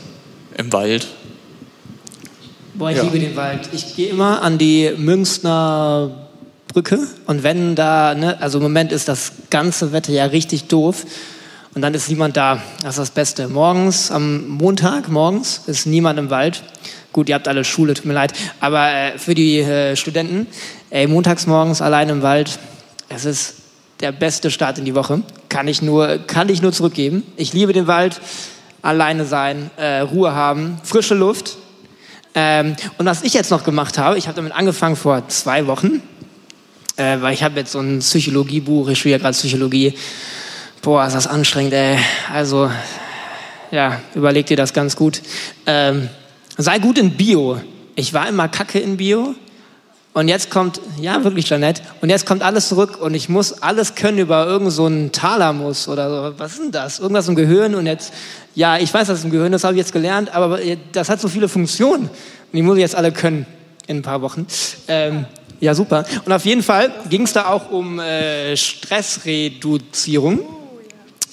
im 0.58 0.72
Wald 0.72 1.06
Boah, 2.76 2.90
ich 2.90 2.96
Ja. 2.96 3.04
liebe 3.04 3.20
den 3.20 3.36
Wald. 3.36 3.68
Ich 3.72 3.94
gehe 3.94 4.08
immer 4.08 4.42
an 4.42 4.58
die 4.58 4.90
Münchner 4.96 6.23
Brücke 6.74 7.06
und 7.26 7.44
wenn 7.44 7.76
da, 7.76 8.16
ne, 8.16 8.36
also 8.40 8.58
im 8.58 8.64
Moment 8.64 8.90
ist 8.90 9.06
das 9.06 9.30
ganze 9.48 9.92
Wetter 9.92 10.12
ja 10.12 10.24
richtig 10.24 10.64
doof 10.64 11.06
und 11.72 11.82
dann 11.82 11.94
ist 11.94 12.08
niemand 12.08 12.36
da. 12.36 12.60
Das 12.82 12.94
ist 12.94 12.98
das 12.98 13.10
Beste. 13.10 13.46
Morgens, 13.46 14.10
am 14.10 14.48
Montag 14.48 15.08
morgens 15.08 15.62
ist 15.68 15.86
niemand 15.86 16.18
im 16.18 16.30
Wald. 16.30 16.64
Gut, 17.12 17.28
ihr 17.28 17.36
habt 17.36 17.46
alle 17.46 17.62
Schule, 17.62 17.94
tut 17.94 18.06
mir 18.06 18.12
leid. 18.12 18.32
Aber 18.58 18.90
äh, 18.90 19.18
für 19.18 19.36
die 19.36 19.60
äh, 19.60 19.94
Studenten, 19.94 20.48
ey, 20.90 21.06
montags 21.06 21.46
morgens 21.46 21.80
allein 21.80 22.08
im 22.08 22.22
Wald, 22.22 22.58
es 23.08 23.24
ist 23.24 23.54
der 24.00 24.10
beste 24.10 24.50
Start 24.50 24.76
in 24.76 24.84
die 24.84 24.96
Woche. 24.96 25.22
Kann 25.48 25.68
ich 25.68 25.80
nur, 25.80 26.18
kann 26.26 26.48
ich 26.48 26.60
nur 26.60 26.72
zurückgeben. 26.72 27.22
Ich 27.36 27.52
liebe 27.52 27.72
den 27.72 27.86
Wald, 27.86 28.20
alleine 28.82 29.26
sein, 29.26 29.70
äh, 29.76 30.00
Ruhe 30.00 30.34
haben, 30.34 30.78
frische 30.82 31.14
Luft. 31.14 31.56
Ähm, 32.34 32.74
und 32.98 33.06
was 33.06 33.22
ich 33.22 33.32
jetzt 33.32 33.52
noch 33.52 33.62
gemacht 33.62 33.96
habe, 33.96 34.18
ich 34.18 34.26
habe 34.26 34.34
damit 34.34 34.52
angefangen 34.52 34.96
vor 34.96 35.28
zwei 35.28 35.68
Wochen, 35.68 36.02
äh, 36.96 37.20
weil 37.20 37.34
ich 37.34 37.42
habe 37.42 37.58
jetzt 37.60 37.72
so 37.72 37.80
ein 37.80 37.98
Psychologiebuch, 38.00 38.88
ich 38.88 38.98
studiere 38.98 39.20
gerade 39.20 39.34
Psychologie. 39.34 39.94
Boah, 40.82 41.06
ist 41.06 41.14
das 41.14 41.26
anstrengend, 41.26 41.72
ey. 41.72 41.98
Also, 42.32 42.70
ja, 43.70 44.00
überleg 44.14 44.46
dir 44.46 44.56
das 44.56 44.72
ganz 44.72 44.96
gut. 44.96 45.22
Ähm, 45.66 46.08
sei 46.56 46.78
gut 46.78 46.98
in 46.98 47.12
Bio. 47.12 47.60
Ich 47.96 48.12
war 48.12 48.28
immer 48.28 48.48
kacke 48.48 48.78
in 48.78 48.96
Bio. 48.96 49.34
Und 50.12 50.28
jetzt 50.28 50.48
kommt, 50.48 50.80
ja 51.00 51.24
wirklich, 51.24 51.48
Janette, 51.48 51.82
und 52.00 52.08
jetzt 52.08 52.24
kommt 52.24 52.42
alles 52.42 52.68
zurück 52.68 53.00
und 53.00 53.14
ich 53.14 53.28
muss 53.28 53.62
alles 53.62 53.96
können 53.96 54.18
über 54.18 54.46
irgend 54.46 54.70
so 54.70 54.86
einen 54.86 55.10
Thalamus 55.10 55.88
oder 55.88 56.08
so. 56.30 56.38
Was 56.38 56.52
ist 56.52 56.62
denn 56.62 56.70
das? 56.70 57.00
Irgendwas 57.00 57.26
im 57.26 57.34
Gehirn 57.34 57.74
und 57.74 57.86
jetzt, 57.86 58.12
ja, 58.54 58.78
ich 58.78 58.94
weiß, 58.94 59.08
das 59.08 59.18
ist 59.18 59.24
im 59.24 59.32
Gehirn, 59.32 59.50
das 59.50 59.64
habe 59.64 59.74
ich 59.74 59.78
jetzt 59.78 59.92
gelernt, 59.92 60.32
aber 60.32 60.60
das 60.92 61.08
hat 61.08 61.20
so 61.20 61.26
viele 61.26 61.48
Funktionen. 61.48 62.04
Und 62.04 62.10
die 62.52 62.62
muss 62.62 62.76
ich 62.76 62.82
jetzt 62.82 62.94
alle 62.94 63.10
können 63.10 63.44
in 63.88 63.98
ein 63.98 64.02
paar 64.02 64.22
Wochen. 64.22 64.46
Ähm, 64.86 65.26
ja, 65.60 65.74
super. 65.74 66.04
Und 66.24 66.32
auf 66.32 66.44
jeden 66.44 66.62
Fall 66.62 66.92
ging 67.08 67.22
es 67.22 67.32
da 67.32 67.46
auch 67.46 67.70
um 67.70 67.98
äh, 67.98 68.56
Stressreduzierung. 68.56 70.40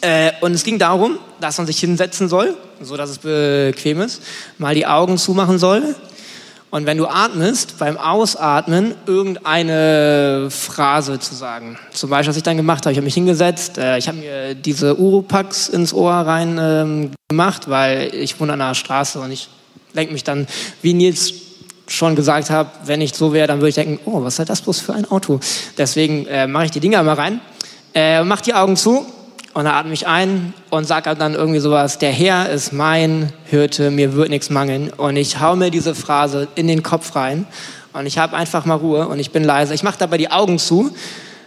Äh, 0.01 0.31
und 0.41 0.53
es 0.53 0.63
ging 0.63 0.79
darum, 0.79 1.19
dass 1.39 1.57
man 1.57 1.67
sich 1.67 1.79
hinsetzen 1.79 2.27
soll, 2.27 2.55
so 2.81 2.97
dass 2.97 3.09
es 3.09 3.17
bequem 3.19 4.01
ist, 4.01 4.21
mal 4.57 4.73
die 4.73 4.87
Augen 4.87 5.17
zumachen 5.17 5.59
soll. 5.59 5.95
Und 6.71 6.85
wenn 6.85 6.97
du 6.97 7.05
atmest, 7.05 7.77
beim 7.79 7.97
Ausatmen 7.97 8.95
irgendeine 9.05 10.47
Phrase 10.49 11.19
zu 11.19 11.35
sagen. 11.35 11.77
Zum 11.91 12.09
Beispiel, 12.09 12.29
was 12.29 12.37
ich 12.37 12.43
dann 12.43 12.55
gemacht 12.55 12.85
habe, 12.85 12.93
ich 12.93 12.97
habe 12.97 13.05
mich 13.05 13.13
hingesetzt, 13.13 13.77
äh, 13.77 13.97
ich 13.97 14.07
habe 14.07 14.19
mir 14.19 14.55
diese 14.55 14.97
Urupax 14.97 15.67
ins 15.67 15.93
Ohr 15.93 16.13
rein 16.13 16.57
ähm, 16.59 17.11
gemacht, 17.29 17.69
weil 17.69 18.15
ich 18.15 18.39
wohne 18.39 18.53
an 18.53 18.61
einer 18.61 18.75
Straße 18.75 19.19
und 19.19 19.31
ich 19.31 19.49
lenke 19.93 20.13
mich 20.13 20.23
dann, 20.23 20.47
wie 20.81 20.93
Nils 20.93 21.33
schon 21.87 22.15
gesagt 22.15 22.49
habe, 22.49 22.69
wenn 22.85 23.01
ich 23.01 23.13
so 23.13 23.33
wäre, 23.33 23.47
dann 23.47 23.59
würde 23.59 23.69
ich 23.69 23.75
denken, 23.75 23.99
oh, 24.05 24.23
was 24.23 24.39
ist 24.39 24.49
das 24.49 24.61
bloß 24.61 24.79
für 24.79 24.93
ein 24.93 25.09
Auto? 25.09 25.39
Deswegen 25.77 26.25
äh, 26.27 26.47
mache 26.47 26.65
ich 26.65 26.71
die 26.71 26.79
Dinger 26.79 27.03
mal 27.03 27.15
rein, 27.15 27.41
äh, 27.93 28.23
mach 28.23 28.41
die 28.41 28.53
Augen 28.53 28.77
zu 28.77 29.05
und 29.53 29.65
dann 29.65 29.73
atme 29.73 29.93
ich 29.93 30.07
ein 30.07 30.53
und 30.69 30.85
sage 30.85 31.13
dann 31.15 31.33
irgendwie 31.33 31.59
sowas, 31.59 31.97
der 31.97 32.11
Herr 32.11 32.49
ist 32.49 32.71
mein 32.71 33.33
Hirte, 33.45 33.91
mir 33.91 34.13
wird 34.13 34.29
nichts 34.29 34.49
mangeln. 34.49 34.91
Und 34.91 35.17
ich 35.17 35.41
hau 35.41 35.57
mir 35.57 35.71
diese 35.71 35.93
Phrase 35.93 36.47
in 36.55 36.67
den 36.67 36.83
Kopf 36.83 37.15
rein 37.15 37.45
und 37.91 38.05
ich 38.05 38.17
habe 38.17 38.35
einfach 38.37 38.65
mal 38.65 38.75
Ruhe 38.75 39.07
und 39.07 39.19
ich 39.19 39.31
bin 39.31 39.43
leise. 39.43 39.73
Ich 39.73 39.83
mache 39.83 39.97
dabei 39.99 40.17
die 40.17 40.31
Augen 40.31 40.57
zu, 40.57 40.91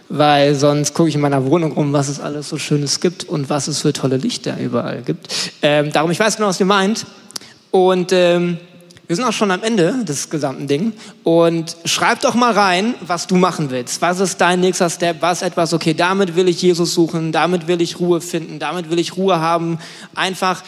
weil 0.09 0.53
sonst 0.53 0.93
gucke 0.93 1.09
ich 1.09 1.15
in 1.15 1.21
meiner 1.21 1.45
Wohnung 1.45 1.71
rum, 1.71 1.93
was 1.93 2.07
es 2.07 2.19
alles 2.19 2.49
so 2.49 2.59
Schönes 2.59 2.99
gibt 2.99 3.23
und 3.23 3.49
was 3.49 3.67
es 3.67 3.81
für 3.81 3.91
tolle 3.91 4.17
Lichter 4.17 4.55
überall 4.59 5.01
gibt. 5.01 5.27
Ähm, 5.63 5.91
darum, 5.91 6.11
ich 6.11 6.19
weiß 6.19 6.35
genau, 6.35 6.49
was 6.49 6.59
ihr 6.59 6.67
meint. 6.67 7.07
Und 7.71 8.11
ähm, 8.11 8.59
wir 9.07 9.15
sind 9.15 9.25
auch 9.25 9.33
schon 9.33 9.51
am 9.51 9.63
Ende 9.63 10.03
des 10.03 10.29
gesamten 10.29 10.67
Ding. 10.67 10.93
Und 11.23 11.77
schreib 11.85 12.21
doch 12.21 12.35
mal 12.35 12.53
rein, 12.53 12.95
was 13.01 13.27
du 13.27 13.35
machen 13.35 13.69
willst. 13.69 14.01
Was 14.01 14.19
ist 14.19 14.41
dein 14.41 14.61
nächster 14.61 14.89
Step? 14.89 15.17
Was 15.21 15.41
etwas, 15.41 15.73
okay, 15.73 15.93
damit 15.93 16.35
will 16.35 16.47
ich 16.47 16.61
Jesus 16.61 16.93
suchen, 16.93 17.31
damit 17.31 17.67
will 17.67 17.81
ich 17.81 17.99
Ruhe 17.99 18.21
finden, 18.21 18.59
damit 18.59 18.89
will 18.89 18.99
ich 18.99 19.15
Ruhe 19.17 19.39
haben. 19.39 19.79
Einfach, 20.15 20.63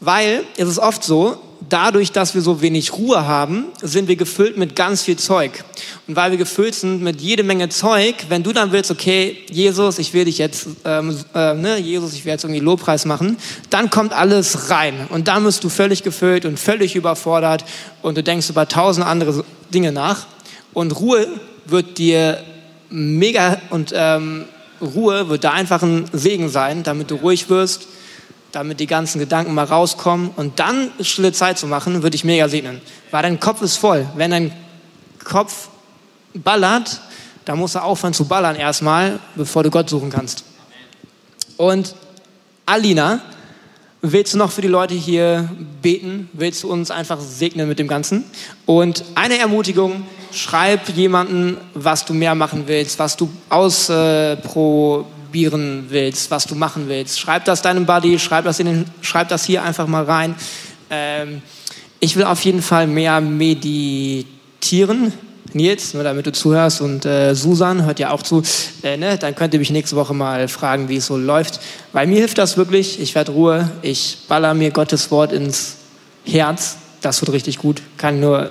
weil 0.00 0.44
es 0.56 0.68
ist 0.68 0.78
oft 0.78 1.02
so, 1.02 1.38
dadurch, 1.72 2.12
dass 2.12 2.34
wir 2.34 2.42
so 2.42 2.60
wenig 2.60 2.92
Ruhe 2.92 3.26
haben, 3.26 3.66
sind 3.80 4.08
wir 4.08 4.16
gefüllt 4.16 4.56
mit 4.56 4.76
ganz 4.76 5.02
viel 5.02 5.16
Zeug. 5.16 5.64
Und 6.06 6.16
weil 6.16 6.32
wir 6.32 6.38
gefüllt 6.38 6.74
sind 6.74 7.02
mit 7.02 7.20
jede 7.20 7.42
Menge 7.42 7.68
Zeug, 7.68 8.14
wenn 8.28 8.42
du 8.42 8.52
dann 8.52 8.72
willst, 8.72 8.90
okay, 8.90 9.38
Jesus, 9.50 9.98
ich 9.98 10.12
will 10.12 10.26
dich 10.26 10.38
jetzt, 10.38 10.66
ähm, 10.84 11.16
äh, 11.34 11.54
ne, 11.54 11.78
Jesus, 11.78 12.12
ich 12.14 12.24
will 12.24 12.32
jetzt 12.32 12.44
irgendwie 12.44 12.60
Lobpreis 12.60 13.04
machen, 13.04 13.38
dann 13.70 13.88
kommt 13.88 14.12
alles 14.12 14.70
rein. 14.70 15.06
Und 15.08 15.28
dann 15.28 15.44
bist 15.44 15.64
du 15.64 15.68
völlig 15.68 16.02
gefüllt 16.02 16.44
und 16.44 16.58
völlig 16.58 16.96
überfordert 16.96 17.64
und 18.02 18.18
du 18.18 18.22
denkst 18.22 18.50
über 18.50 18.68
tausend 18.68 19.06
andere 19.06 19.44
Dinge 19.72 19.92
nach. 19.92 20.26
Und 20.72 20.98
Ruhe 21.00 21.26
wird 21.66 21.98
dir 21.98 22.42
mega 22.90 23.60
und 23.70 23.92
ähm, 23.94 24.44
Ruhe 24.80 25.28
wird 25.28 25.44
da 25.44 25.52
einfach 25.52 25.82
ein 25.82 26.06
Segen 26.12 26.48
sein, 26.48 26.82
damit 26.82 27.10
du 27.10 27.16
ruhig 27.16 27.48
wirst, 27.48 27.86
damit 28.52 28.80
die 28.80 28.86
ganzen 28.86 29.18
Gedanken 29.18 29.54
mal 29.54 29.64
rauskommen 29.64 30.30
und 30.36 30.58
dann 30.58 30.90
stille 31.00 31.32
Zeit 31.32 31.58
zu 31.58 31.66
machen, 31.66 32.02
würde 32.02 32.14
ich 32.14 32.24
mega 32.24 32.48
segnen. 32.48 32.80
Weil 33.10 33.22
dein 33.22 33.40
Kopf 33.40 33.62
ist 33.62 33.76
voll. 33.76 34.06
Wenn 34.16 34.30
dein 34.30 34.52
Kopf 35.24 35.68
ballert, 36.34 37.00
dann 37.44 37.58
musst 37.58 37.74
du 37.74 37.82
aufhören 37.82 38.14
zu 38.14 38.26
ballern 38.26 38.56
erstmal, 38.56 39.18
bevor 39.34 39.62
du 39.62 39.70
Gott 39.70 39.88
suchen 39.88 40.10
kannst. 40.10 40.44
Und 41.56 41.94
Alina, 42.66 43.20
willst 44.02 44.34
du 44.34 44.38
noch 44.38 44.50
für 44.50 44.62
die 44.62 44.68
Leute 44.68 44.94
hier 44.94 45.48
beten? 45.82 46.28
Willst 46.32 46.62
du 46.62 46.70
uns 46.70 46.90
einfach 46.90 47.20
segnen 47.20 47.68
mit 47.68 47.78
dem 47.78 47.88
Ganzen? 47.88 48.24
Und 48.66 49.04
eine 49.14 49.38
Ermutigung, 49.38 50.04
schreib 50.32 50.88
jemanden, 50.90 51.56
was 51.74 52.04
du 52.04 52.14
mehr 52.14 52.34
machen 52.34 52.64
willst, 52.66 52.98
was 52.98 53.16
du 53.16 53.30
ausprobieren 53.48 55.19
willst, 55.32 56.30
was 56.30 56.46
du 56.46 56.54
machen 56.54 56.88
willst. 56.88 57.18
Schreib 57.20 57.44
das 57.44 57.62
deinem 57.62 57.86
Buddy, 57.86 58.18
schreib 58.18 58.44
das, 58.44 58.58
in 58.60 58.66
den, 58.66 58.84
schreib 59.00 59.28
das 59.28 59.44
hier 59.44 59.62
einfach 59.62 59.86
mal 59.86 60.04
rein. 60.04 60.34
Ähm, 60.90 61.42
ich 62.00 62.16
will 62.16 62.24
auf 62.24 62.42
jeden 62.44 62.62
Fall 62.62 62.86
mehr 62.86 63.20
meditieren. 63.20 65.12
Nils, 65.52 65.94
nur 65.94 66.04
damit 66.04 66.26
du 66.26 66.32
zuhörst 66.32 66.80
und 66.80 67.04
äh, 67.04 67.34
Susan 67.34 67.84
hört 67.84 67.98
ja 67.98 68.12
auch 68.12 68.22
zu, 68.22 68.42
äh, 68.82 68.96
ne? 68.96 69.18
dann 69.18 69.34
könnt 69.34 69.52
ihr 69.52 69.58
mich 69.58 69.70
nächste 69.70 69.96
Woche 69.96 70.14
mal 70.14 70.46
fragen, 70.46 70.88
wie 70.88 70.96
es 70.96 71.06
so 71.06 71.16
läuft. 71.16 71.60
Weil 71.92 72.06
mir 72.06 72.18
hilft 72.18 72.38
das 72.38 72.56
wirklich, 72.56 73.00
ich 73.00 73.16
werde 73.16 73.32
Ruhe, 73.32 73.70
ich 73.82 74.18
baller 74.28 74.54
mir 74.54 74.70
Gottes 74.70 75.10
Wort 75.10 75.32
ins 75.32 75.76
Herz, 76.24 76.76
das 77.00 77.20
wird 77.20 77.32
richtig 77.32 77.58
gut, 77.58 77.82
kann 77.96 78.20
nur, 78.20 78.50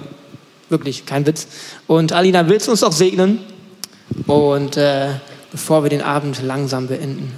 wirklich, 0.69 1.05
kein 1.05 1.25
Witz. 1.25 1.47
Und 1.87 2.11
Alina, 2.11 2.47
willst 2.49 2.67
du 2.67 2.71
uns 2.71 2.83
auch 2.83 2.91
segnen? 2.91 3.39
Und 4.27 4.77
äh, 4.77 5.09
bevor 5.51 5.83
wir 5.83 5.89
den 5.89 6.01
Abend 6.01 6.41
langsam 6.41 6.87
beenden. 6.87 7.31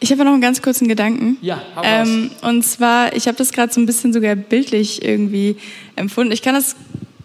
Ich 0.00 0.12
habe 0.12 0.24
noch 0.24 0.32
einen 0.32 0.42
ganz 0.42 0.60
kurzen 0.60 0.86
Gedanken. 0.86 1.38
Ja, 1.40 1.62
ähm, 1.82 2.30
Und 2.42 2.62
zwar, 2.62 3.16
ich 3.16 3.26
habe 3.26 3.38
das 3.38 3.52
gerade 3.52 3.72
so 3.72 3.80
ein 3.80 3.86
bisschen 3.86 4.12
sogar 4.12 4.36
bildlich 4.36 5.02
irgendwie 5.02 5.56
empfunden. 5.96 6.32
Ich 6.32 6.42
kann 6.42 6.54
das 6.54 6.76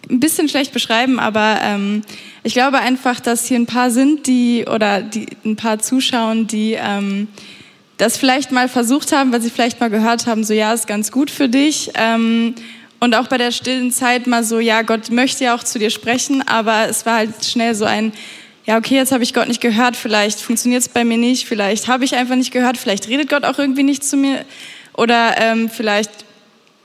ein 0.09 0.19
bisschen 0.19 0.47
schlecht 0.47 0.71
beschreiben, 0.71 1.19
aber 1.19 1.57
ähm, 1.61 2.03
ich 2.43 2.53
glaube 2.53 2.79
einfach, 2.79 3.19
dass 3.19 3.45
hier 3.45 3.59
ein 3.59 3.65
paar 3.65 3.91
sind, 3.91 4.27
die 4.27 4.65
oder 4.65 5.01
die 5.01 5.27
ein 5.45 5.55
paar 5.55 5.79
zuschauen, 5.79 6.47
die 6.47 6.77
ähm, 6.79 7.27
das 7.97 8.17
vielleicht 8.17 8.51
mal 8.51 8.69
versucht 8.69 9.11
haben, 9.11 9.31
weil 9.31 9.41
sie 9.41 9.49
vielleicht 9.49 9.79
mal 9.81 9.89
gehört 9.89 10.25
haben, 10.25 10.43
so 10.43 10.53
ja, 10.53 10.73
ist 10.73 10.87
ganz 10.87 11.11
gut 11.11 11.29
für 11.29 11.49
dich. 11.49 11.91
Ähm, 11.95 12.55
und 13.01 13.13
auch 13.13 13.27
bei 13.27 13.37
der 13.37 13.51
stillen 13.51 13.91
Zeit 13.91 14.25
mal 14.25 14.43
so, 14.43 14.59
ja, 14.59 14.81
Gott 14.81 15.11
möchte 15.11 15.43
ja 15.43 15.55
auch 15.55 15.63
zu 15.63 15.79
dir 15.79 15.89
sprechen, 15.89 16.41
aber 16.47 16.87
es 16.87 17.05
war 17.05 17.17
halt 17.17 17.45
schnell 17.45 17.75
so 17.75 17.85
ein, 17.85 18.13
ja, 18.69 18.77
okay, 18.77 18.97
jetzt 18.97 19.11
habe 19.11 19.23
ich 19.23 19.33
Gott 19.33 19.47
nicht 19.47 19.61
gehört, 19.61 19.95
vielleicht 19.95 20.39
funktioniert 20.39 20.83
es 20.83 20.89
bei 20.89 21.03
mir 21.03 21.17
nicht, 21.17 21.47
vielleicht 21.47 21.87
habe 21.87 22.05
ich 22.05 22.13
einfach 22.13 22.35
nicht 22.35 22.51
gehört, 22.51 22.77
vielleicht 22.77 23.07
redet 23.07 23.27
Gott 23.27 23.43
auch 23.43 23.57
irgendwie 23.57 23.81
nicht 23.81 24.03
zu 24.03 24.15
mir 24.15 24.45
oder 24.93 25.41
ähm, 25.41 25.71
vielleicht 25.71 26.11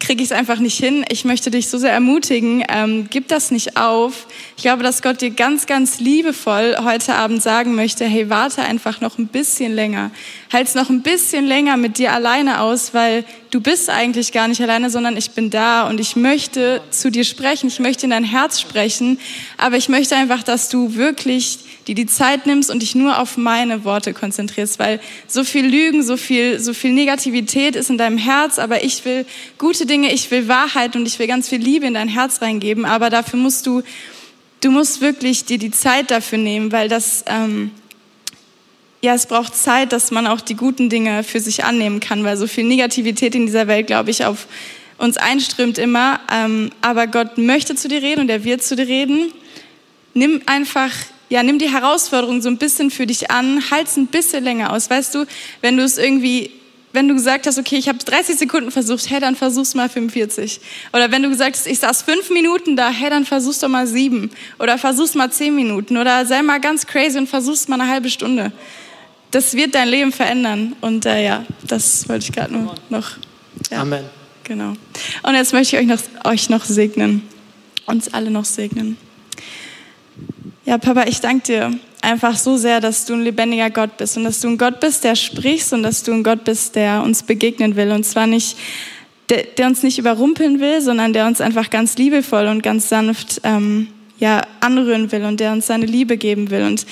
kriege 0.00 0.22
ich 0.22 0.30
es 0.30 0.32
einfach 0.36 0.60
nicht 0.60 0.78
hin. 0.78 1.04
Ich 1.10 1.26
möchte 1.26 1.50
dich 1.50 1.68
so 1.68 1.76
sehr 1.76 1.92
ermutigen, 1.92 2.64
ähm, 2.68 3.08
gib 3.10 3.28
das 3.28 3.50
nicht 3.50 3.76
auf. 3.76 4.26
Ich 4.56 4.62
glaube, 4.62 4.82
dass 4.82 5.02
Gott 5.02 5.20
dir 5.20 5.28
ganz, 5.30 5.66
ganz 5.66 6.00
liebevoll 6.00 6.74
heute 6.82 7.16
Abend 7.16 7.42
sagen 7.42 7.74
möchte, 7.74 8.06
hey, 8.06 8.30
warte 8.30 8.62
einfach 8.62 9.02
noch 9.02 9.18
ein 9.18 9.26
bisschen 9.26 9.74
länger. 9.74 10.10
Halt's 10.52 10.74
noch 10.74 10.88
ein 10.88 11.02
bisschen 11.02 11.46
länger 11.46 11.76
mit 11.76 11.98
dir 11.98 12.14
alleine 12.14 12.60
aus, 12.60 12.94
weil 12.94 13.26
du 13.50 13.60
bist 13.60 13.90
eigentlich 13.90 14.32
gar 14.32 14.48
nicht 14.48 14.62
alleine, 14.62 14.88
sondern 14.88 15.18
ich 15.18 15.32
bin 15.32 15.50
da 15.50 15.86
und 15.86 16.00
ich 16.00 16.16
möchte 16.16 16.80
zu 16.88 17.10
dir 17.10 17.24
sprechen. 17.24 17.68
Ich 17.68 17.78
möchte 17.78 18.04
in 18.04 18.10
dein 18.10 18.24
Herz 18.24 18.58
sprechen. 18.58 19.20
Aber 19.58 19.76
ich 19.76 19.90
möchte 19.90 20.16
einfach, 20.16 20.42
dass 20.42 20.70
du 20.70 20.94
wirklich 20.94 21.58
die 21.86 21.94
die 21.94 22.06
Zeit 22.06 22.46
nimmst 22.46 22.70
und 22.70 22.80
dich 22.80 22.94
nur 22.94 23.18
auf 23.18 23.36
meine 23.36 23.84
Worte 23.84 24.14
konzentrierst, 24.14 24.78
weil 24.78 25.00
so 25.26 25.44
viel 25.44 25.66
Lügen, 25.66 26.02
so 26.02 26.16
viel, 26.16 26.58
so 26.60 26.74
viel 26.74 26.92
Negativität 26.92 27.76
ist 27.76 27.90
in 27.90 27.98
deinem 27.98 28.18
Herz, 28.18 28.58
aber 28.58 28.84
ich 28.84 29.04
will 29.04 29.26
gute 29.58 29.86
Dinge, 29.86 30.12
ich 30.12 30.30
will 30.30 30.48
Wahrheit 30.48 30.96
und 30.96 31.06
ich 31.06 31.18
will 31.18 31.26
ganz 31.26 31.48
viel 31.48 31.60
Liebe 31.60 31.86
in 31.86 31.94
dein 31.94 32.08
Herz 32.08 32.40
reingeben, 32.40 32.84
aber 32.84 33.10
dafür 33.10 33.38
musst 33.38 33.66
du, 33.66 33.82
du 34.60 34.70
musst 34.70 35.00
wirklich 35.00 35.44
dir 35.44 35.58
die 35.58 35.70
Zeit 35.70 36.10
dafür 36.10 36.38
nehmen, 36.38 36.72
weil 36.72 36.88
das, 36.88 37.24
ähm, 37.26 37.70
ja, 39.02 39.14
es 39.14 39.26
braucht 39.26 39.54
Zeit, 39.54 39.92
dass 39.92 40.10
man 40.10 40.26
auch 40.26 40.40
die 40.40 40.56
guten 40.56 40.88
Dinge 40.88 41.22
für 41.22 41.40
sich 41.40 41.64
annehmen 41.64 42.00
kann, 42.00 42.24
weil 42.24 42.38
so 42.38 42.46
viel 42.46 42.64
Negativität 42.64 43.34
in 43.34 43.44
dieser 43.44 43.66
Welt, 43.66 43.86
glaube 43.86 44.10
ich, 44.10 44.24
auf 44.24 44.46
uns 44.96 45.16
einströmt 45.16 45.78
immer. 45.78 46.20
Ähm, 46.32 46.70
aber 46.80 47.06
Gott 47.06 47.36
möchte 47.36 47.74
zu 47.74 47.88
dir 47.88 48.02
reden 48.02 48.22
und 48.22 48.30
er 48.30 48.44
wird 48.44 48.62
zu 48.62 48.76
dir 48.76 48.86
reden. 48.86 49.32
Nimm 50.14 50.40
einfach, 50.46 50.90
ja, 51.28 51.42
nimm 51.42 51.58
die 51.58 51.70
Herausforderung 51.70 52.42
so 52.42 52.48
ein 52.48 52.58
bisschen 52.58 52.90
für 52.90 53.06
dich 53.06 53.30
an, 53.30 53.70
halt's 53.70 53.96
ein 53.96 54.06
bisschen 54.06 54.44
länger 54.44 54.72
aus. 54.72 54.90
Weißt 54.90 55.14
du, 55.14 55.26
wenn 55.62 55.76
du 55.76 55.82
es 55.82 55.98
irgendwie 55.98 56.50
wenn 56.94 57.08
du 57.08 57.14
gesagt 57.14 57.48
hast, 57.48 57.58
okay, 57.58 57.74
ich 57.74 57.88
habe 57.88 57.98
30 57.98 58.36
Sekunden 58.36 58.70
versucht, 58.70 59.10
hey, 59.10 59.18
dann 59.18 59.34
versuch's 59.34 59.74
mal 59.74 59.88
45. 59.88 60.60
Oder 60.92 61.10
wenn 61.10 61.24
du 61.24 61.28
gesagt 61.28 61.56
hast, 61.56 61.66
ich 61.66 61.80
saß 61.80 62.02
fünf 62.02 62.30
Minuten 62.30 62.76
da, 62.76 62.88
hey, 62.88 63.10
dann 63.10 63.24
versuch's 63.24 63.58
doch 63.58 63.68
mal 63.68 63.88
sieben. 63.88 64.30
Oder 64.60 64.78
versuch's 64.78 65.16
mal 65.16 65.28
zehn 65.28 65.56
Minuten. 65.56 65.96
Oder 65.96 66.24
sei 66.24 66.40
mal 66.42 66.60
ganz 66.60 66.86
crazy 66.86 67.18
und 67.18 67.28
versuch's 67.28 67.66
mal 67.66 67.80
eine 67.80 67.90
halbe 67.90 68.08
Stunde. 68.08 68.52
Das 69.32 69.54
wird 69.54 69.74
dein 69.74 69.88
Leben 69.88 70.12
verändern. 70.12 70.76
Und 70.80 71.04
äh, 71.04 71.24
ja, 71.24 71.44
das 71.66 72.08
wollte 72.08 72.26
ich 72.26 72.32
gerade 72.32 72.52
nur 72.52 72.76
noch. 72.90 73.16
Ja, 73.72 73.80
Amen. 73.80 74.04
Genau. 74.44 74.74
Und 75.24 75.34
jetzt 75.34 75.52
möchte 75.52 75.76
ich 75.76 75.82
euch 75.82 75.88
noch, 75.88 76.30
euch 76.30 76.48
noch 76.48 76.64
segnen. 76.64 77.22
Uns 77.86 78.14
alle 78.14 78.30
noch 78.30 78.44
segnen. 78.44 78.96
Ja, 80.66 80.78
Papa, 80.78 81.04
ich 81.06 81.20
danke 81.20 81.44
dir 81.44 81.78
einfach 82.00 82.38
so 82.38 82.56
sehr, 82.56 82.80
dass 82.80 83.04
du 83.04 83.12
ein 83.12 83.22
lebendiger 83.22 83.68
Gott 83.68 83.98
bist 83.98 84.16
und 84.16 84.24
dass 84.24 84.40
du 84.40 84.48
ein 84.48 84.56
Gott 84.56 84.80
bist, 84.80 85.04
der 85.04 85.14
sprichst 85.14 85.74
und 85.74 85.82
dass 85.82 86.02
du 86.02 86.12
ein 86.12 86.22
Gott 86.22 86.44
bist, 86.44 86.74
der 86.74 87.02
uns 87.02 87.22
begegnen 87.22 87.76
will. 87.76 87.92
Und 87.92 88.04
zwar 88.04 88.26
nicht, 88.26 88.56
der, 89.28 89.42
der 89.42 89.66
uns 89.66 89.82
nicht 89.82 89.98
überrumpeln 89.98 90.60
will, 90.60 90.80
sondern 90.80 91.12
der 91.12 91.26
uns 91.26 91.42
einfach 91.42 91.68
ganz 91.68 91.98
liebevoll 91.98 92.46
und 92.46 92.62
ganz 92.62 92.88
sanft 92.88 93.42
ähm, 93.44 93.88
ja, 94.18 94.40
anrühren 94.60 95.12
will 95.12 95.24
und 95.24 95.38
der 95.38 95.52
uns 95.52 95.66
seine 95.66 95.84
Liebe 95.84 96.16
geben 96.16 96.48
will. 96.48 96.62
Und 96.62 96.86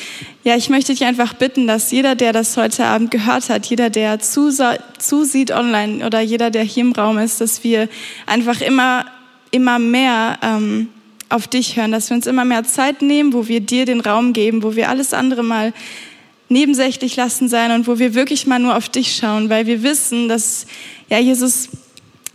ja, 0.44 0.54
ich 0.54 0.68
möchte 0.68 0.92
dich 0.92 1.04
einfach 1.04 1.32
bitten, 1.32 1.66
dass 1.66 1.90
jeder, 1.92 2.14
der 2.14 2.34
das 2.34 2.58
heute 2.58 2.84
Abend 2.84 3.10
gehört 3.10 3.48
hat, 3.48 3.64
jeder, 3.64 3.88
der 3.88 4.18
zusieht 4.18 5.50
online 5.50 6.04
oder 6.04 6.20
jeder, 6.20 6.50
der 6.50 6.64
hier 6.64 6.82
im 6.82 6.92
Raum 6.92 7.16
ist, 7.16 7.40
dass 7.40 7.64
wir 7.64 7.88
einfach 8.26 8.60
immer, 8.60 9.06
immer 9.50 9.78
mehr 9.78 10.38
ähm, 10.42 10.88
auf 11.32 11.48
dich 11.48 11.76
hören, 11.76 11.92
dass 11.92 12.10
wir 12.10 12.16
uns 12.16 12.26
immer 12.26 12.44
mehr 12.44 12.64
Zeit 12.64 13.02
nehmen, 13.02 13.32
wo 13.32 13.48
wir 13.48 13.60
dir 13.60 13.84
den 13.84 14.00
Raum 14.00 14.32
geben, 14.32 14.62
wo 14.62 14.76
wir 14.76 14.88
alles 14.88 15.14
andere 15.14 15.42
mal 15.42 15.72
nebensächlich 16.48 17.16
lassen 17.16 17.48
sein 17.48 17.72
und 17.72 17.86
wo 17.86 17.98
wir 17.98 18.14
wirklich 18.14 18.46
mal 18.46 18.58
nur 18.58 18.76
auf 18.76 18.88
dich 18.88 19.16
schauen, 19.16 19.48
weil 19.48 19.66
wir 19.66 19.82
wissen, 19.82 20.28
dass 20.28 20.66
ja 21.08 21.18
Jesus 21.18 21.68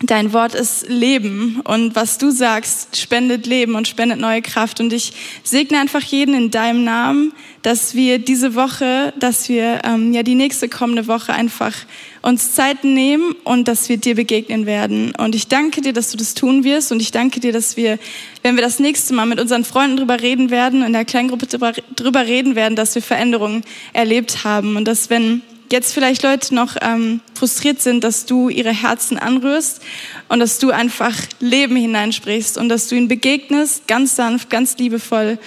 Dein 0.04 0.32
Wort 0.32 0.54
ist 0.54 0.88
Leben 0.90 1.60
und 1.64 1.96
was 1.96 2.20
du 2.20 2.30
sagst, 2.30 2.98
spendet 2.98 3.48
Leben 3.48 3.74
und 3.74 3.88
spendet 3.88 4.20
neue 4.20 4.44
Kraft. 4.44 4.80
Und 4.80 4.94
ich 4.94 5.12
segne 5.44 5.80
einfach 5.80 6.04
jeden 6.04 6.36
in 6.36 6.52
deinem 6.52 6.84
Namen, 6.84 7.34
dass 7.64 7.96
wir 7.96 8.20
diese 8.20 8.54
Woche, 8.54 9.12
dass 9.20 9.50
wir 9.50 9.82
ähm, 9.86 10.14
ja 10.14 10.22
die 10.22 10.36
nächste 10.36 10.70
kommende 10.70 11.08
Woche 11.08 11.34
einfach 11.34 11.74
uns 12.22 12.54
Zeit 12.54 12.84
nehmen 12.84 13.36
und 13.44 13.68
dass 13.68 13.90
wir 13.90 13.98
dir 13.98 14.14
begegnen 14.14 14.68
werden. 14.68 15.16
Und 15.18 15.34
ich 15.34 15.48
danke 15.48 15.82
dir, 15.82 15.94
dass 15.94 16.12
du 16.12 16.18
das 16.18 16.36
tun 16.36 16.64
wirst. 16.64 16.92
Und 16.92 17.02
ich 17.02 17.10
danke 17.10 17.40
dir, 17.40 17.52
dass 17.52 17.76
wir, 17.76 17.98
wenn 18.44 18.56
wir 18.56 18.62
das 18.62 18.78
nächste 18.78 19.16
Mal 19.16 19.26
mit 19.26 19.40
unseren 19.40 19.64
Freunden 19.64 19.98
drüber 19.98 20.22
reden 20.22 20.52
werden, 20.52 20.84
in 20.84 20.94
der 20.94 21.06
Kleingruppe 21.06 21.48
drüber, 21.48 21.74
drüber 21.96 22.28
reden 22.28 22.56
werden, 22.56 22.76
dass 22.76 22.94
wir 22.94 23.02
Veränderungen 23.02 23.64
erlebt 23.94 24.44
haben 24.44 24.76
und 24.76 24.88
dass 24.88 25.10
wenn 25.10 25.42
jetzt 25.72 25.94
vielleicht 25.94 26.24
Leute 26.24 26.54
noch 26.56 26.76
ähm, 26.82 27.22
frustriert 27.34 27.82
sind, 27.82 28.04
dass 28.04 28.26
du 28.26 28.50
ihre 28.50 28.72
Herzen 28.72 29.18
anrührst 29.18 29.82
und 30.30 30.40
dass 30.40 30.60
du 30.60 30.72
einfach 30.72 31.14
Leben 31.40 31.76
hineinsprichst 31.76 32.58
und 32.58 32.70
dass 32.70 32.88
du 32.88 32.96
ihnen 32.96 33.08
begegnest, 33.08 33.88
ganz 33.88 34.16
sanft, 34.16 34.50
ganz 34.50 34.78
liebevoll 34.78 35.38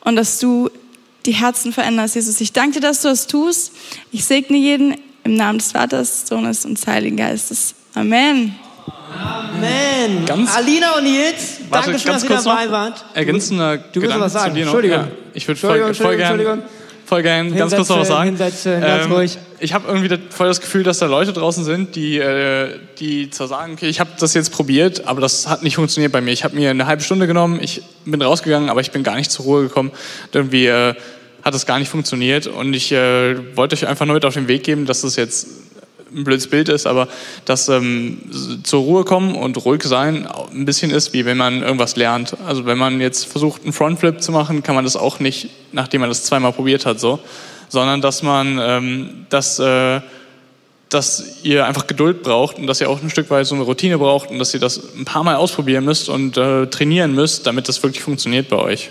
und 0.00 0.16
dass 0.16 0.38
du 0.38 0.70
die 1.24 1.32
Herzen 1.32 1.72
veränderst, 1.72 2.14
Jesus. 2.14 2.40
Ich 2.40 2.52
danke 2.52 2.80
dir, 2.80 2.86
dass 2.88 3.02
du 3.02 3.08
das 3.08 3.26
tust. 3.26 3.72
Ich 4.12 4.24
segne 4.24 4.56
jeden 4.56 4.96
im 5.24 5.34
Namen 5.34 5.58
des 5.58 5.72
Vaters, 5.72 6.26
Sohnes 6.28 6.64
und 6.64 6.78
des 6.78 6.86
Heiligen 6.86 7.16
Geistes. 7.16 7.74
Amen. 7.94 8.54
Amen. 9.18 10.24
Ganz- 10.26 10.54
Alina 10.54 10.96
und 10.98 11.04
Nils, 11.04 11.58
danke 11.70 11.98
schön, 11.98 12.12
dass 12.12 12.22
ihr 12.22 12.28
dabei 12.28 12.64
noch. 12.66 12.72
wart. 12.72 13.04
Ergänzender 13.14 13.78
Du 13.78 13.82
willst 13.84 14.02
Gedanke 14.02 14.24
was 14.24 14.32
sagen. 14.34 14.50
zu 14.50 14.54
dir 14.54 14.66
noch. 14.66 14.74
Entschuldigung. 14.74 14.98
Ja, 14.98 15.08
ich 15.34 15.48
würde 15.48 15.60
voll, 15.60 15.78
voll 15.78 15.86
Entschuldigung, 15.88 16.16
gern, 16.18 16.40
Entschuldigung. 16.40 16.75
Voll 17.06 17.22
gern 17.22 17.54
ganz 17.54 17.74
kurz 17.74 17.88
noch 17.88 18.00
was 18.00 18.08
sagen. 18.08 18.30
Hinsetzen, 18.30 18.80
ganz 18.80 19.10
ruhig. 19.10 19.38
Ich 19.60 19.72
habe 19.72 19.86
irgendwie 19.88 20.08
das, 20.08 20.18
voll 20.30 20.48
das 20.48 20.60
Gefühl, 20.60 20.82
dass 20.82 20.98
da 20.98 21.06
Leute 21.06 21.32
draußen 21.32 21.64
sind, 21.64 21.96
die, 21.96 22.18
äh, 22.18 22.78
die 22.98 23.30
zwar 23.30 23.48
sagen, 23.48 23.74
okay, 23.74 23.88
ich 23.88 24.00
habe 24.00 24.10
das 24.18 24.34
jetzt 24.34 24.50
probiert, 24.50 25.06
aber 25.06 25.20
das 25.20 25.46
hat 25.48 25.62
nicht 25.62 25.76
funktioniert 25.76 26.12
bei 26.12 26.20
mir. 26.20 26.32
Ich 26.32 26.44
habe 26.44 26.56
mir 26.56 26.70
eine 26.70 26.86
halbe 26.86 27.02
Stunde 27.02 27.26
genommen, 27.26 27.58
ich 27.62 27.82
bin 28.04 28.20
rausgegangen, 28.20 28.68
aber 28.68 28.80
ich 28.80 28.90
bin 28.90 29.02
gar 29.02 29.16
nicht 29.16 29.30
zur 29.30 29.44
Ruhe 29.44 29.62
gekommen. 29.62 29.92
Irgendwie 30.32 30.66
äh, 30.66 30.94
hat 31.42 31.54
das 31.54 31.64
gar 31.64 31.78
nicht 31.78 31.88
funktioniert 31.88 32.48
und 32.48 32.74
ich 32.74 32.90
äh, 32.92 33.56
wollte 33.56 33.76
euch 33.76 33.86
einfach 33.86 34.04
nur 34.04 34.14
mit 34.14 34.24
auf 34.24 34.34
den 34.34 34.48
Weg 34.48 34.64
geben, 34.64 34.84
dass 34.84 35.02
das 35.02 35.14
jetzt 35.16 35.46
ein 36.14 36.24
blödes 36.24 36.46
Bild 36.48 36.68
ist, 36.68 36.86
aber 36.86 37.08
dass 37.44 37.68
ähm, 37.68 38.18
zur 38.62 38.80
Ruhe 38.80 39.04
kommen 39.04 39.34
und 39.34 39.64
ruhig 39.64 39.82
sein 39.82 40.26
ein 40.52 40.64
bisschen 40.64 40.90
ist, 40.90 41.12
wie 41.12 41.24
wenn 41.24 41.36
man 41.36 41.62
irgendwas 41.62 41.96
lernt. 41.96 42.36
Also 42.46 42.66
wenn 42.66 42.78
man 42.78 43.00
jetzt 43.00 43.26
versucht, 43.26 43.64
einen 43.64 43.72
Frontflip 43.72 44.22
zu 44.22 44.32
machen, 44.32 44.62
kann 44.62 44.74
man 44.74 44.84
das 44.84 44.96
auch 44.96 45.20
nicht, 45.20 45.50
nachdem 45.72 46.00
man 46.00 46.10
das 46.10 46.24
zweimal 46.24 46.52
probiert 46.52 46.86
hat, 46.86 47.00
so, 47.00 47.18
sondern 47.68 48.00
dass 48.00 48.22
man, 48.22 48.58
ähm, 48.60 49.26
dass, 49.30 49.58
äh, 49.58 50.00
dass 50.88 51.42
ihr 51.42 51.66
einfach 51.66 51.86
Geduld 51.86 52.22
braucht 52.22 52.58
und 52.58 52.66
dass 52.66 52.80
ihr 52.80 52.88
auch 52.88 53.02
ein 53.02 53.10
Stück 53.10 53.28
weit 53.30 53.46
so 53.46 53.56
eine 53.56 53.64
Routine 53.64 53.98
braucht 53.98 54.30
und 54.30 54.38
dass 54.38 54.54
ihr 54.54 54.60
das 54.60 54.80
ein 54.96 55.04
paar 55.04 55.24
Mal 55.24 55.34
ausprobieren 55.34 55.84
müsst 55.84 56.08
und 56.08 56.36
äh, 56.36 56.66
trainieren 56.66 57.14
müsst, 57.14 57.46
damit 57.46 57.68
das 57.68 57.82
wirklich 57.82 58.02
funktioniert 58.02 58.48
bei 58.48 58.56
euch. 58.56 58.90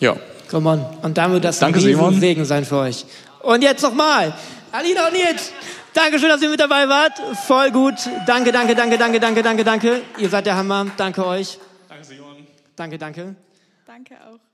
Ja. 0.00 0.16
Come 0.48 0.70
on. 0.70 0.86
Und 1.02 1.18
dann 1.18 1.32
wird 1.32 1.44
das 1.44 1.58
Danke, 1.58 1.80
ein. 1.80 2.20
Segen 2.20 2.44
sein 2.44 2.64
für 2.64 2.76
euch. 2.76 3.04
Und 3.40 3.62
jetzt 3.62 3.82
nochmal. 3.82 4.32
Alina 4.72 5.06
und 5.06 5.14
Nils, 5.14 5.52
danke 5.98 6.18
schön, 6.18 6.28
dass 6.28 6.42
ihr 6.42 6.48
mit 6.48 6.60
dabei 6.60 6.88
wart. 6.88 7.18
Voll 7.46 7.70
gut. 7.70 7.94
Danke, 8.26 8.52
danke, 8.52 8.74
danke, 8.74 8.96
danke, 8.98 9.20
danke, 9.20 9.42
danke, 9.42 9.64
danke. 9.64 10.02
Ihr 10.18 10.28
seid 10.28 10.46
der 10.46 10.56
Hammer. 10.56 10.86
Danke 10.96 11.26
euch. 11.26 11.58
Danke, 11.88 12.04
Simon. 12.04 12.46
Danke, 12.76 12.98
danke. 12.98 13.34
Danke 13.86 14.14
auch. 14.26 14.47